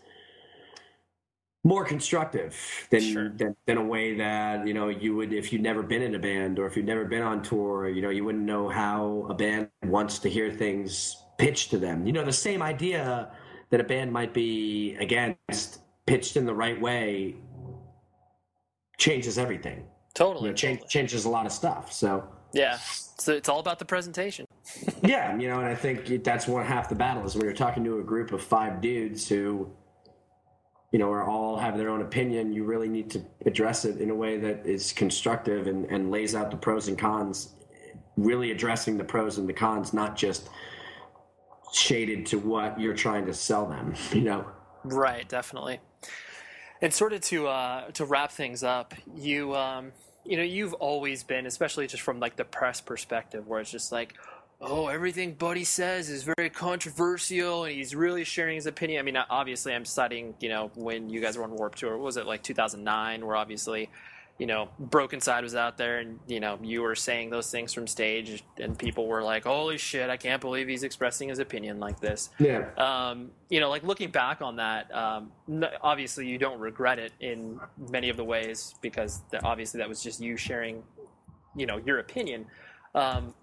[1.64, 2.56] more constructive
[2.92, 3.30] than, sure.
[3.30, 6.20] than, than a way that you know you would if you'd never been in a
[6.20, 9.34] band or if you'd never been on tour you know you wouldn't know how a
[9.34, 13.32] band wants to hear things pitched to them you know the same idea
[13.70, 17.36] that a band might be against pitched in the right way
[18.98, 20.90] changes everything totally, you know, change, totally.
[20.90, 22.78] changes a lot of stuff so yeah
[23.18, 24.46] so it's all about the presentation
[25.04, 27.84] yeah you know and i think that's one half the battle is when you're talking
[27.84, 29.70] to a group of five dudes who
[30.96, 34.12] you know, are all have their own opinion, you really need to address it in
[34.12, 37.50] a way that is constructive and, and lays out the pros and cons,
[38.16, 40.48] really addressing the pros and the cons, not just
[41.74, 44.46] shaded to what you're trying to sell them, you know?
[44.86, 45.82] Right, definitely.
[46.82, 49.92] And sort of to uh, to wrap things up, you um,
[50.26, 53.92] you know, you've always been, especially just from like the press perspective, where it's just
[53.92, 54.16] like,
[54.60, 59.00] oh, everything Buddy says is very controversial, and he's really sharing his opinion.
[59.00, 62.18] I mean, obviously, I'm citing, you know, when you guys were on Warped Tour, was
[62.18, 63.90] it like 2009, where obviously,
[64.38, 67.88] you know, Brokencyde was out there, and you know, you were saying those things from
[67.88, 72.02] stage, and people were like, "Holy shit, I can't believe he's expressing his opinion like
[72.02, 72.70] this." Yeah.
[72.78, 75.32] Um, you know, like looking back on that, um,
[75.82, 80.20] obviously, you don't regret it in many of the ways because obviously that was just
[80.20, 80.84] you sharing,
[81.56, 82.46] you know, your opinion.
[82.94, 83.34] Um,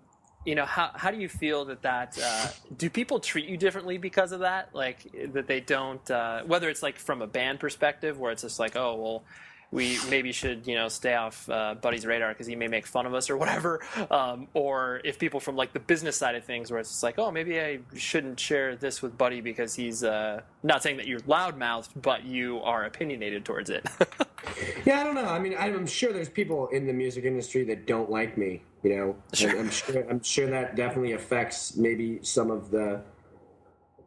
[0.45, 3.97] you know how how do you feel that that uh, do people treat you differently
[3.97, 8.19] because of that like that they don't uh, whether it's like from a band perspective
[8.19, 9.25] where it's just like oh well
[9.73, 13.07] we maybe should you know stay off uh, Buddy's radar because he may make fun
[13.07, 13.81] of us or whatever.
[14.11, 17.19] Um, or if people from like the business side of things, where it's just like,
[17.19, 21.21] oh, maybe I shouldn't share this with Buddy because he's uh, not saying that you're
[21.21, 23.87] loudmouthed, but you are opinionated towards it.
[24.85, 25.25] yeah, I don't know.
[25.25, 28.63] I mean, I'm sure there's people in the music industry that don't like me.
[28.83, 29.59] You know, sure.
[29.59, 33.03] I'm sure I'm sure that definitely affects maybe some of the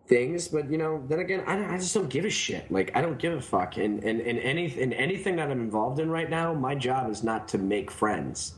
[0.08, 3.02] things but you know then again I, I just don't give a shit like i
[3.02, 6.30] don't give a fuck and and, and any in anything that i'm involved in right
[6.30, 8.54] now my job is not to make friends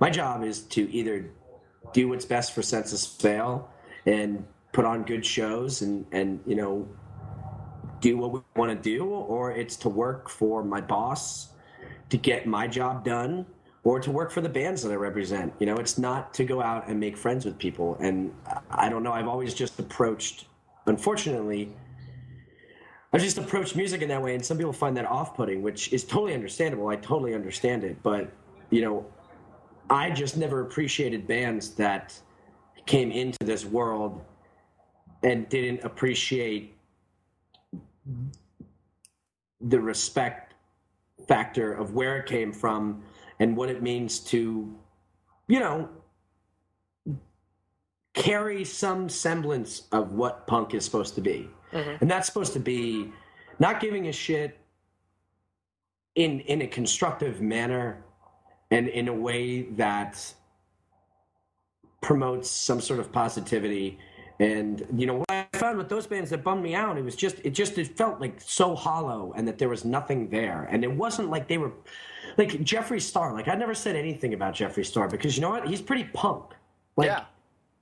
[0.00, 1.30] my job is to either
[1.92, 3.68] do what's best for Senses Fail
[4.06, 6.88] and put on good shows and and you know
[8.00, 11.52] do what we want to do or it's to work for my boss
[12.08, 13.46] to get my job done
[13.84, 15.52] or to work for the bands that I represent.
[15.58, 17.96] You know, it's not to go out and make friends with people.
[18.00, 18.34] And
[18.70, 20.46] I don't know, I've always just approached
[20.86, 21.74] unfortunately,
[23.12, 26.04] I just approach music in that way, and some people find that off-putting, which is
[26.04, 26.88] totally understandable.
[26.88, 28.32] I totally understand it, but
[28.70, 29.06] you know,
[29.90, 32.18] I just never appreciated bands that
[32.86, 34.22] came into this world
[35.22, 36.74] and didn't appreciate
[39.60, 40.54] the respect
[41.28, 43.02] factor of where it came from
[43.38, 44.74] and what it means to,
[45.46, 45.88] you know,
[48.14, 51.48] carry some semblance of what punk is supposed to be.
[51.72, 51.96] Mm-hmm.
[52.00, 53.10] And that's supposed to be
[53.58, 54.58] not giving a shit
[56.14, 58.04] in in a constructive manner
[58.70, 60.34] and in a way that
[62.02, 63.98] promotes some sort of positivity.
[64.40, 67.14] And you know what i found with those bands that bummed me out it was
[67.14, 70.68] just it just it felt like so hollow and that there was nothing there.
[70.70, 71.72] And it wasn't like they were
[72.36, 75.66] like jeffree star like i never said anything about jeffree star because you know what?
[75.66, 76.52] He's pretty punk.
[76.96, 77.24] Like yeah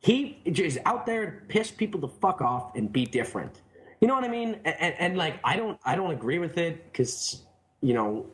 [0.01, 3.61] he is out there to piss people the fuck off and be different.
[4.01, 4.59] You know what I mean?
[4.65, 7.43] And, and, and like I don't I don't agree with it because
[7.83, 8.27] you know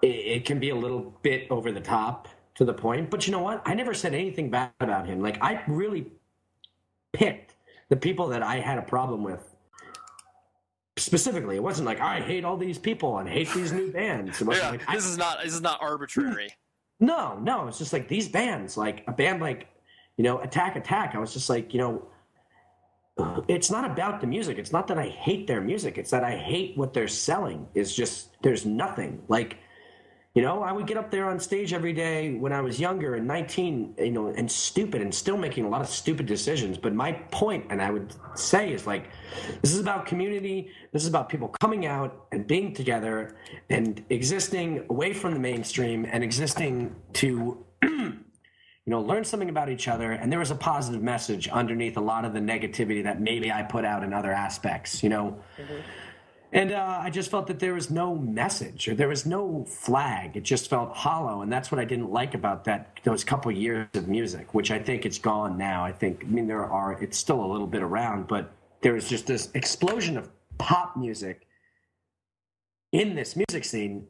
[0.00, 3.10] it, it, can be a little bit over the top to the point.
[3.10, 3.62] But you know what?
[3.66, 5.20] I never said anything bad about him.
[5.20, 6.12] Like I really
[7.12, 7.56] picked
[7.88, 9.56] the people that I had a problem with.
[10.96, 14.40] Specifically, it wasn't like I hate all these people and hate these new bands.
[14.40, 16.50] yeah, like, this I, is not this is not arbitrary.
[17.00, 17.06] Hmm.
[17.06, 19.68] No, no, it's just like these bands, like a band like
[20.18, 21.14] you know, attack, attack.
[21.14, 22.08] I was just like, you know,
[23.46, 24.58] it's not about the music.
[24.58, 25.96] It's not that I hate their music.
[25.96, 27.66] It's that I hate what they're selling.
[27.74, 29.58] It's just there's nothing like,
[30.34, 33.14] you know, I would get up there on stage every day when I was younger
[33.14, 36.78] and 19, you know, and stupid and still making a lot of stupid decisions.
[36.78, 39.10] But my point, and I would say, is like,
[39.62, 40.70] this is about community.
[40.92, 43.36] This is about people coming out and being together
[43.70, 47.64] and existing away from the mainstream and existing to
[48.88, 50.12] you know, learn something about each other.
[50.12, 53.62] And there was a positive message underneath a lot of the negativity that maybe I
[53.62, 55.38] put out in other aspects, you know.
[55.58, 55.74] Mm-hmm.
[56.54, 60.38] And uh, I just felt that there was no message or there was no flag.
[60.38, 63.88] It just felt hollow, and that's what I didn't like about that those couple years
[63.92, 65.84] of music, which I think it's gone now.
[65.84, 69.06] I think, I mean, there are it's still a little bit around, but there was
[69.06, 71.46] just this explosion of pop music
[72.92, 74.06] in this music scene,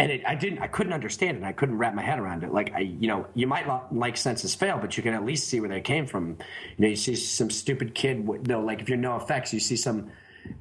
[0.00, 1.44] and it, I didn't, I couldn't understand it.
[1.44, 2.52] I couldn't wrap my head around it.
[2.52, 5.48] Like I, you know, you might not like Senses Fail, but you can at least
[5.48, 6.38] see where they came from.
[6.76, 8.26] You know, you see some stupid kid.
[8.26, 10.10] You know, like if you're NOFX, you see some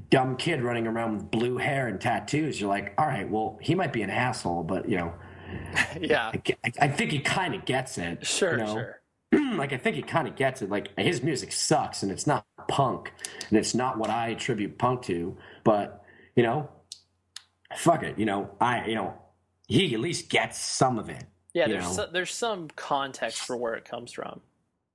[0.09, 3.75] dumb kid running around with blue hair and tattoos, you're like, all right, well, he
[3.75, 5.13] might be an asshole, but you know,
[5.99, 6.31] yeah,
[6.63, 8.25] I, I think he kind of gets it.
[8.25, 8.73] Sure, you know?
[8.73, 9.01] sure.
[9.57, 10.69] like I think he kind of gets it.
[10.69, 13.13] Like his music sucks, and it's not punk,
[13.49, 15.37] and it's not what I attribute punk to.
[15.63, 16.03] But
[16.35, 16.69] you know,
[17.75, 18.17] fuck it.
[18.17, 19.13] You know, I you know,
[19.69, 21.23] he at least gets some of it.
[21.53, 24.41] Yeah, there's so, there's some context for where it comes from.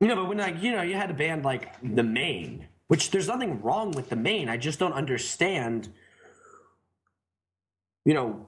[0.00, 3.10] You know, but when like you know, you had a band like The Maine, which
[3.10, 4.48] there's nothing wrong with the Maine.
[4.48, 5.88] I just don't understand.
[8.04, 8.46] You know,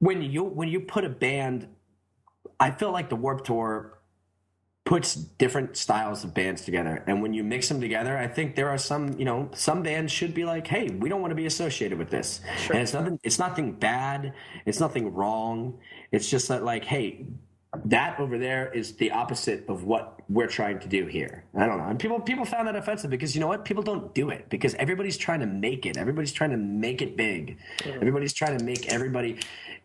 [0.00, 1.68] when you when you put a band,
[2.58, 3.93] I feel like the Warped Tour
[4.84, 8.68] puts different styles of bands together, and when you mix them together, I think there
[8.68, 11.46] are some you know some bands should be like, hey, we don't want to be
[11.46, 12.74] associated with this, sure.
[12.74, 14.34] and it's nothing it's nothing bad,
[14.66, 15.78] it's nothing wrong.
[16.12, 17.26] It's just that like, hey,
[17.84, 21.44] that over there is the opposite of what we're trying to do here.
[21.56, 21.84] I don't know.
[21.84, 23.64] And people people found that offensive because you know what?
[23.64, 25.96] People don't do it because everybody's trying to make it.
[25.96, 27.58] Everybody's trying to make it big.
[27.80, 27.96] Mm-hmm.
[27.96, 29.38] Everybody's trying to make everybody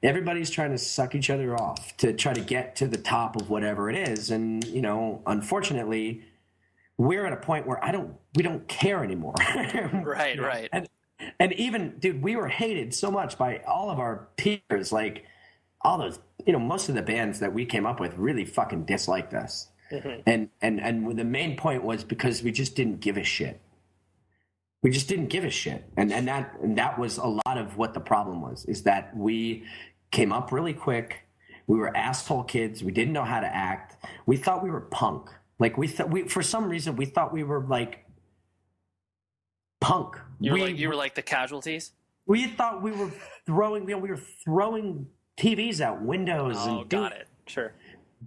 [0.04, 3.50] everybody's trying to suck each other off to try to get to the top of
[3.50, 4.32] whatever it is.
[4.32, 6.24] And, you know, unfortunately,
[6.98, 9.36] we're at a point where I don't we don't care anymore.
[10.04, 10.70] right, right.
[10.72, 10.88] And
[11.40, 15.26] and even dude, we were hated so much by all of our peers like
[15.82, 18.86] all those you know most of the bands that we came up with really fucking
[18.86, 19.70] disliked us.
[19.92, 20.22] Mm-hmm.
[20.28, 23.60] and and and the main point was because we just didn't give a shit.
[24.84, 25.84] We just didn't give a shit.
[25.98, 29.16] And and that and that was a lot of what the problem was is that
[29.18, 29.66] we
[30.12, 31.26] came up really quick.
[31.66, 32.84] We were asshole kids.
[32.84, 34.06] We didn't know how to act.
[34.26, 35.30] We thought we were punk.
[35.58, 38.06] Like we thought we for some reason we thought we were like
[39.82, 40.18] punk.
[40.40, 41.92] You were we, like you were like the casualties?
[42.28, 43.12] We thought we were
[43.46, 45.08] throwing you know, we were throwing
[45.40, 47.28] TVs out windows oh, and got it.
[47.48, 47.74] Sure.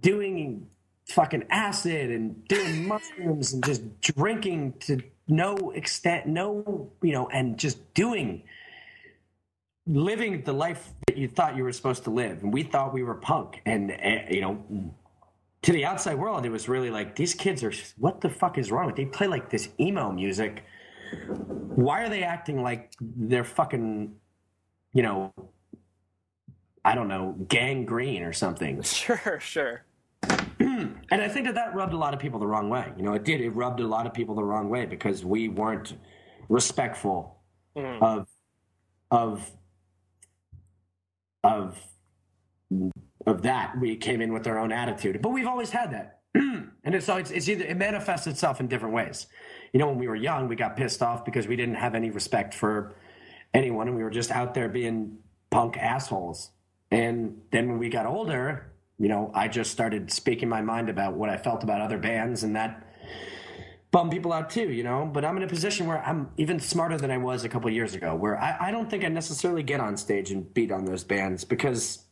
[0.01, 0.67] doing
[1.07, 7.57] fucking acid and doing mushrooms and just drinking to no extent, no, you know, and
[7.57, 8.43] just doing,
[9.87, 12.43] living the life that you thought you were supposed to live.
[12.43, 13.61] And we thought we were punk.
[13.65, 14.91] And, uh, you know,
[15.61, 18.71] to the outside world, it was really like, these kids are, what the fuck is
[18.71, 20.65] wrong with They play like this emo music.
[21.27, 24.15] Why are they acting like they're fucking,
[24.93, 25.33] you know,
[26.85, 28.81] I don't know, Gang Green or something.
[28.93, 29.85] Sure, sure.
[30.59, 32.91] and I think that that rubbed a lot of people the wrong way.
[32.97, 33.41] You know, it did.
[33.41, 35.95] It rubbed a lot of people the wrong way because we weren't
[36.49, 37.37] respectful
[37.75, 38.01] mm.
[38.01, 38.27] of
[39.11, 39.51] of
[41.43, 41.77] of
[43.25, 43.79] of that.
[43.79, 46.19] We came in with our own attitude, but we've always had that.
[46.35, 49.27] and it's, so it's, it's either it manifests itself in different ways.
[49.71, 52.09] You know, when we were young, we got pissed off because we didn't have any
[52.11, 52.95] respect for
[53.53, 55.17] anyone, and we were just out there being
[55.49, 56.51] punk assholes
[56.93, 61.15] and then when we got older, you know, I just started speaking my mind about
[61.15, 62.87] what I felt about other bands, and that
[63.89, 65.09] bummed people out too, you know.
[65.11, 67.95] But I'm in a position where I'm even smarter than I was a couple years
[67.95, 71.03] ago, where I, I don't think I necessarily get on stage and beat on those
[71.03, 72.05] bands because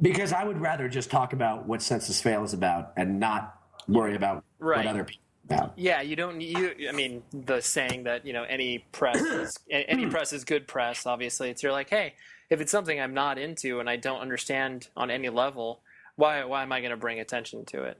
[0.00, 4.16] because I would rather just talk about what Senses Fail is about and not worry
[4.16, 4.78] about right.
[4.78, 5.72] what other people about.
[5.76, 6.40] Yeah, you don't.
[6.40, 10.66] You, I mean, the saying that you know any press is any press is good
[10.66, 11.06] press.
[11.06, 12.14] Obviously, it's you're like, hey,
[12.50, 15.80] if it's something I'm not into and I don't understand on any level,
[16.16, 17.98] why why am I going to bring attention to it?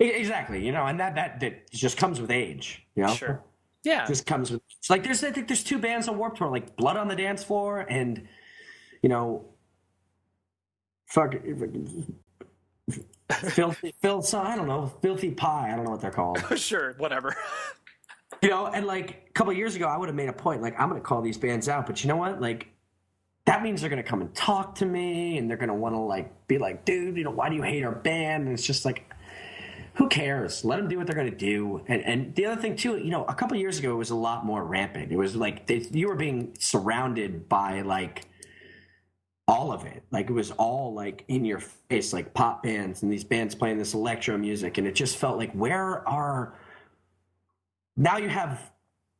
[0.00, 3.14] Exactly, you know, and that that that just comes with age, you know.
[3.14, 3.42] Sure.
[3.84, 4.06] Yeah.
[4.06, 4.60] Just comes with.
[4.78, 7.16] It's like there's I think there's two bands on Warped Tour, like Blood on the
[7.16, 8.28] Dance Floor and,
[9.02, 9.46] you know,
[11.06, 11.34] fuck
[13.32, 15.70] filthy, Phil, I don't know, filthy pie.
[15.72, 16.42] I don't know what they're called.
[16.58, 17.36] sure, whatever.
[18.42, 20.78] you know, and like a couple years ago, I would have made a point, like
[20.78, 22.40] I'm going to call these bands out, but you know what?
[22.40, 22.68] Like
[23.44, 25.94] that means they're going to come and talk to me, and they're going to want
[25.94, 28.44] to like be like, dude, you know, why do you hate our band?
[28.44, 29.04] And it's just like.
[29.94, 30.64] Who cares?
[30.64, 31.82] Let them do what they're going to do.
[31.88, 34.14] And, and the other thing too, you know, a couple years ago, it was a
[34.14, 35.10] lot more rampant.
[35.10, 38.28] It was like they, you were being surrounded by like
[39.48, 40.04] all of it.
[40.10, 43.78] Like it was all like in your face, like pop bands and these bands playing
[43.78, 44.76] this electro music.
[44.76, 46.54] And it just felt like, where are.
[47.96, 48.70] Now you have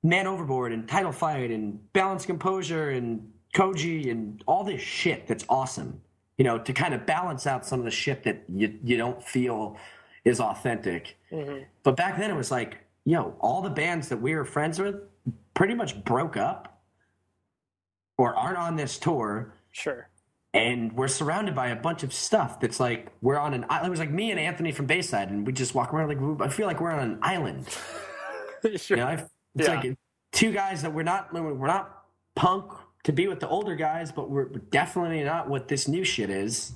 [0.03, 5.47] Man Overboard and Title Fight and Balance Composure and Koji and all this shit that's
[5.49, 6.01] awesome,
[6.37, 9.23] you know, to kind of balance out some of the shit that you, you don't
[9.23, 9.79] feel
[10.25, 11.17] is authentic.
[11.33, 11.63] Mm-hmm.
[11.83, 12.77] But back then it was like,
[13.07, 14.97] you know, all the bands that we were friends with
[15.55, 16.83] pretty much broke up
[18.19, 19.55] or aren't on this tour.
[19.73, 20.09] Sure.
[20.59, 23.87] And we're surrounded by a bunch of stuff that's like we're on an island.
[23.87, 26.53] It was like me and Anthony from Bayside, and we just walk around like I
[26.53, 27.67] feel like we're on an island.
[28.77, 28.97] sure.
[28.97, 29.75] You know, it's yeah.
[29.75, 29.97] like
[30.33, 32.03] two guys that we're not we're not
[32.35, 32.73] punk
[33.05, 36.73] to be with the older guys, but we're definitely not what this new shit is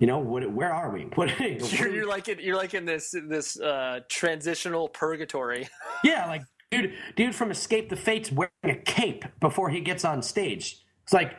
[0.00, 1.38] you know what where are we what,
[1.78, 5.68] you're, you're, like in, you're like in this this uh, transitional purgatory
[6.02, 6.42] yeah like
[6.72, 11.12] dude dude from escape the fates wearing a cape before he gets on stage it's
[11.12, 11.36] like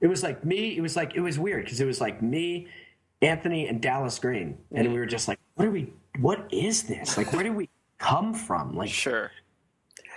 [0.00, 2.66] it was like me it was like it was weird because it was like me
[3.22, 7.16] anthony and dallas green and we were just like what are we what is this
[7.16, 7.68] like where do we
[7.98, 9.30] come from like sure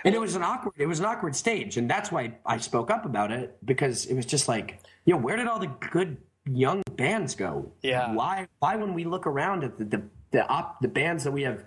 [0.04, 2.90] and it was an awkward it was an awkward stage and that's why i spoke
[2.90, 6.16] up about it because it was just like you know where did all the good
[6.46, 7.70] young bands go.
[7.82, 8.12] Yeah.
[8.12, 8.48] Why?
[8.58, 11.64] Why when we look around at the the the, op, the bands that we have?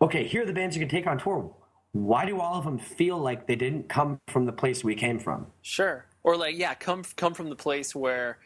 [0.00, 1.54] Okay, here are the bands you can take on tour.
[1.92, 5.18] Why do all of them feel like they didn't come from the place we came
[5.18, 5.46] from?
[5.62, 6.06] Sure.
[6.24, 8.38] Or like, yeah, come come from the place where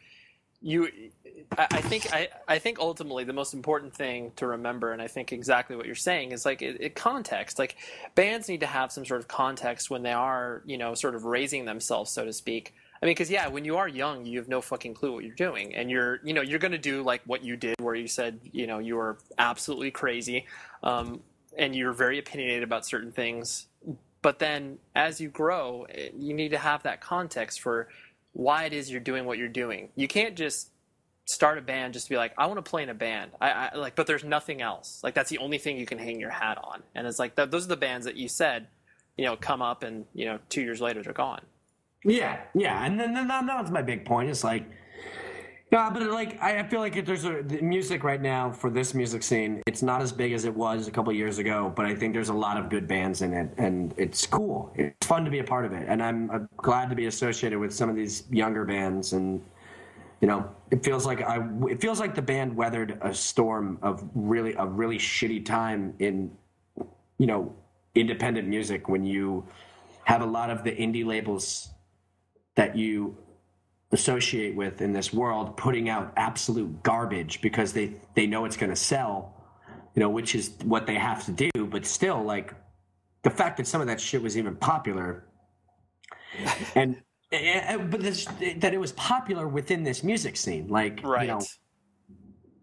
[0.60, 0.88] you.
[1.58, 5.06] I, I think I, I think ultimately the most important thing to remember, and I
[5.06, 7.58] think exactly what you're saying is like it, it context.
[7.58, 7.76] Like
[8.14, 11.24] bands need to have some sort of context when they are, you know, sort of
[11.24, 14.48] raising themselves, so to speak I mean, because yeah, when you are young, you have
[14.48, 17.44] no fucking clue what you're doing, and you're, you know, you're to do like what
[17.44, 20.46] you did, where you said, you know, you were absolutely crazy,
[20.82, 21.20] um,
[21.56, 23.66] and you're very opinionated about certain things.
[24.26, 27.86] But then, as you grow, eh, you need to have that context for
[28.32, 29.90] why it is you're doing what you're doing.
[29.94, 30.70] You can't just
[31.26, 33.30] start a band just to be like, I want to play in a band.
[33.40, 35.00] I, I like, but there's nothing else.
[35.04, 36.82] Like that's the only thing you can hang your hat on.
[36.96, 38.66] And it's like th- those are the bands that you said,
[39.16, 41.42] you know, come up and you know, two years later they're gone.
[42.04, 44.28] Yeah, yeah, and then, then my big point.
[44.28, 44.68] It's like,
[45.72, 49.24] yeah, but like I feel like there's a the music right now for this music
[49.24, 51.72] scene, it's not as big as it was a couple years ago.
[51.74, 54.72] But I think there's a lot of good bands in it, and it's cool.
[54.76, 57.58] It's fun to be a part of it, and I'm, I'm glad to be associated
[57.58, 59.12] with some of these younger bands.
[59.12, 59.42] And
[60.20, 64.08] you know, it feels like I it feels like the band weathered a storm of
[64.14, 66.30] really a really shitty time in
[67.18, 67.52] you know
[67.96, 69.44] independent music when you
[70.04, 71.70] have a lot of the indie labels
[72.54, 73.16] that you
[73.92, 78.70] associate with in this world putting out absolute garbage because they they know it's going
[78.70, 79.32] to sell
[79.94, 82.52] you know which is what they have to do but still like
[83.22, 85.24] the fact that some of that shit was even popular
[86.74, 87.00] and,
[87.30, 88.26] and but this,
[88.56, 91.40] that it was popular within this music scene like right you know,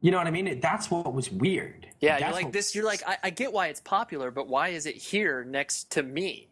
[0.04, 0.60] you know what I mean?
[0.60, 1.88] That's what was weird.
[2.02, 2.76] Yeah, That's you're like this.
[2.76, 6.04] You're like, I, I, get why it's popular, but why is it here next to
[6.04, 6.50] me?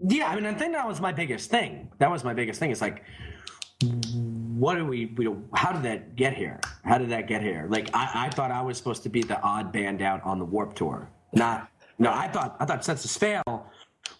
[0.00, 1.90] Yeah, I mean, I think that was my biggest thing.
[1.98, 2.70] That was my biggest thing.
[2.70, 3.02] It's like,
[3.82, 6.60] what do we, we how did that get here?
[6.84, 7.66] How did that get here?
[7.68, 10.44] Like, I, I thought I was supposed to be the odd band out on the
[10.44, 11.08] Warped Tour.
[11.32, 13.66] Not, no, I thought, I thought Senses Fail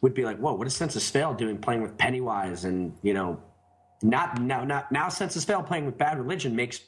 [0.00, 2.64] would be like, whoa, what is Senses Fail doing playing with Pennywise?
[2.64, 3.42] And, you know,
[4.02, 6.80] not now, not now of Fail playing with Bad Religion makes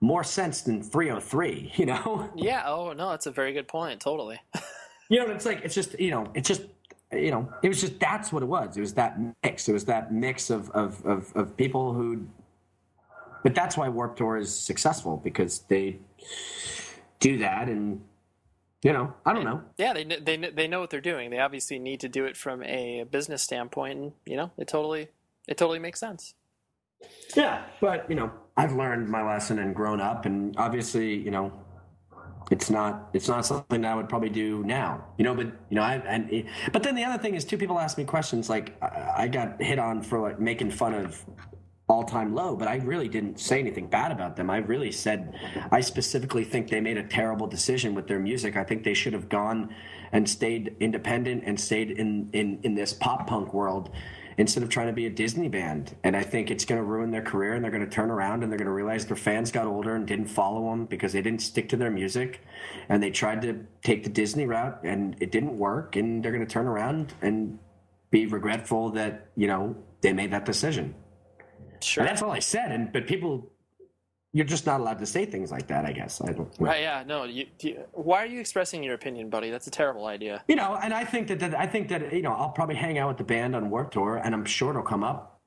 [0.00, 2.30] more sense than 3OH!3, you know?
[2.36, 2.62] Yeah.
[2.66, 4.00] Oh, no, that's a very good point.
[4.00, 4.40] Totally.
[5.10, 6.62] you know, it's like, it's just, you know, it's just,
[7.16, 8.76] you know, it was just that's what it was.
[8.76, 9.68] It was that mix.
[9.68, 12.26] It was that mix of of of, of people who.
[13.42, 15.98] But that's why Warped Tour is successful because they
[17.20, 18.00] do that, and
[18.82, 19.62] you know, I don't know.
[19.76, 21.30] Yeah, they they they know what they're doing.
[21.30, 25.08] They obviously need to do it from a business standpoint, and you know, it totally
[25.46, 26.34] it totally makes sense.
[27.36, 31.52] Yeah, but you know, I've learned my lesson and grown up, and obviously, you know,
[32.50, 35.34] it's not it's not something that I would probably do now, you know.
[35.34, 38.04] But you know, I and but then the other thing is, two people ask me
[38.04, 41.24] questions like I got hit on for like making fun of
[41.88, 44.48] all time low, but I really didn't say anything bad about them.
[44.48, 45.38] I really said
[45.70, 48.56] I specifically think they made a terrible decision with their music.
[48.56, 49.74] I think they should have gone
[50.12, 53.90] and stayed independent and stayed in in in this pop punk world
[54.36, 55.96] instead of trying to be a Disney band.
[56.02, 58.42] And I think it's going to ruin their career and they're going to turn around
[58.42, 61.22] and they're going to realize their fans got older and didn't follow them because they
[61.22, 62.40] didn't stick to their music
[62.88, 65.96] and they tried to take the Disney route and it didn't work.
[65.96, 67.58] And they're going to turn around and
[68.10, 70.94] be regretful that, you know, they made that decision.
[71.80, 72.02] Sure.
[72.02, 72.72] And that's all I said.
[72.72, 73.50] And, but people
[74.34, 75.86] you're just not allowed to say things like that.
[75.86, 76.52] I guess I don't.
[76.58, 76.80] Right?
[76.80, 77.04] Yeah.
[77.06, 77.22] No.
[77.22, 79.48] You, you, why are you expressing your opinion, buddy?
[79.48, 80.42] That's a terrible idea.
[80.48, 82.98] You know, and I think that, that I think that you know I'll probably hang
[82.98, 85.40] out with the band on Warped Tour, and I'm sure it'll come up,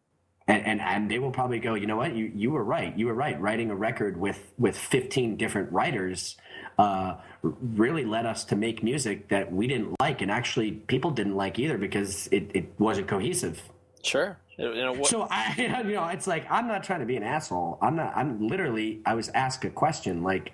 [0.47, 1.73] and and, and they will probably go.
[1.73, 2.15] You know what?
[2.15, 2.97] You you were right.
[2.97, 3.39] You were right.
[3.39, 6.38] Writing a record with with 15 different writers.
[6.80, 11.35] Uh, really led us to make music that we didn't like, and actually people didn't
[11.35, 13.61] like either because it, it wasn't cohesive.
[14.03, 14.38] Sure.
[14.57, 15.03] Know.
[15.03, 15.53] So I,
[15.85, 17.77] you know, it's like I'm not trying to be an asshole.
[17.81, 18.13] I'm not.
[18.15, 19.01] I'm literally.
[19.05, 20.53] I was asked a question like,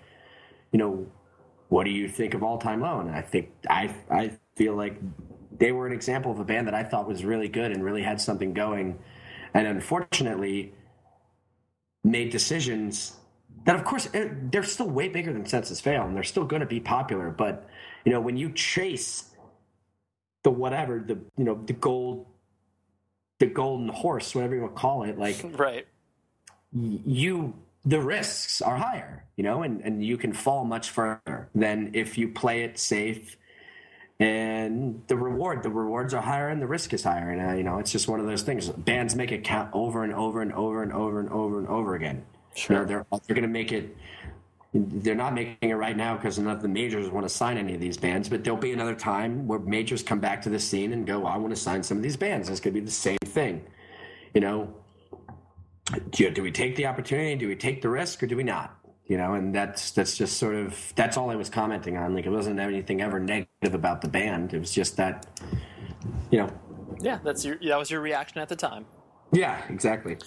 [0.71, 1.07] you know,
[1.69, 2.99] what do you think of All Time Low?
[2.99, 4.99] And I think I I feel like
[5.57, 8.03] they were an example of a band that I thought was really good and really
[8.03, 8.99] had something going,
[9.53, 10.73] and unfortunately
[12.03, 13.17] made decisions
[13.65, 16.59] that, of course, eh, they're still way bigger than Senses Fail, and they're still going
[16.59, 17.29] to be popular.
[17.29, 17.67] But
[18.03, 19.29] you know, when you chase
[20.43, 22.25] the whatever the you know the gold
[23.43, 25.85] the golden horse whatever you want to call it like right.
[26.71, 27.53] you
[27.85, 32.17] the risks are higher you know and and you can fall much further than if
[32.17, 33.37] you play it safe.
[34.19, 37.31] And the reward the rewards are higher and the risk is higher.
[37.31, 38.69] And uh, you know it's just one of those things.
[38.69, 41.95] Bands make it count over and over and over and over and over and over
[41.95, 42.23] again.
[42.55, 43.97] Sure you know, they're they're going to make it
[44.73, 47.75] they're not making it right now because none of the majors want to sign any
[47.75, 50.93] of these bands, but there'll be another time where majors come back to the scene
[50.93, 52.49] and go, I want to sign some of these bands.
[52.49, 53.65] It's going to be the same thing.
[54.33, 54.73] You know,
[56.09, 57.35] do, do we take the opportunity?
[57.35, 58.75] Do we take the risk or do we not?
[59.05, 62.15] You know, and that's that's just sort of that's all I was commenting on.
[62.15, 64.53] Like it wasn't anything ever negative about the band.
[64.53, 65.27] It was just that,
[66.31, 66.49] you know.
[67.01, 68.85] Yeah, that's your that was your reaction at the time.
[69.33, 70.17] Yeah, exactly.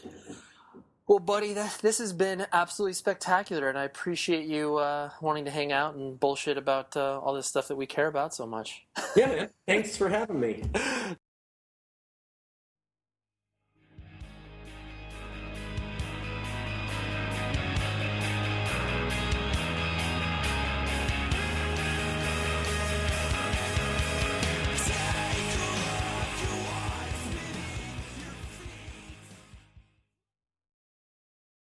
[1.09, 5.53] Well, buddy, that, this has been absolutely spectacular, and I appreciate you uh, wanting to
[5.53, 8.85] hang out and bullshit about uh, all this stuff that we care about so much.
[9.15, 9.51] yeah, man.
[9.69, 10.65] Thanks for having me.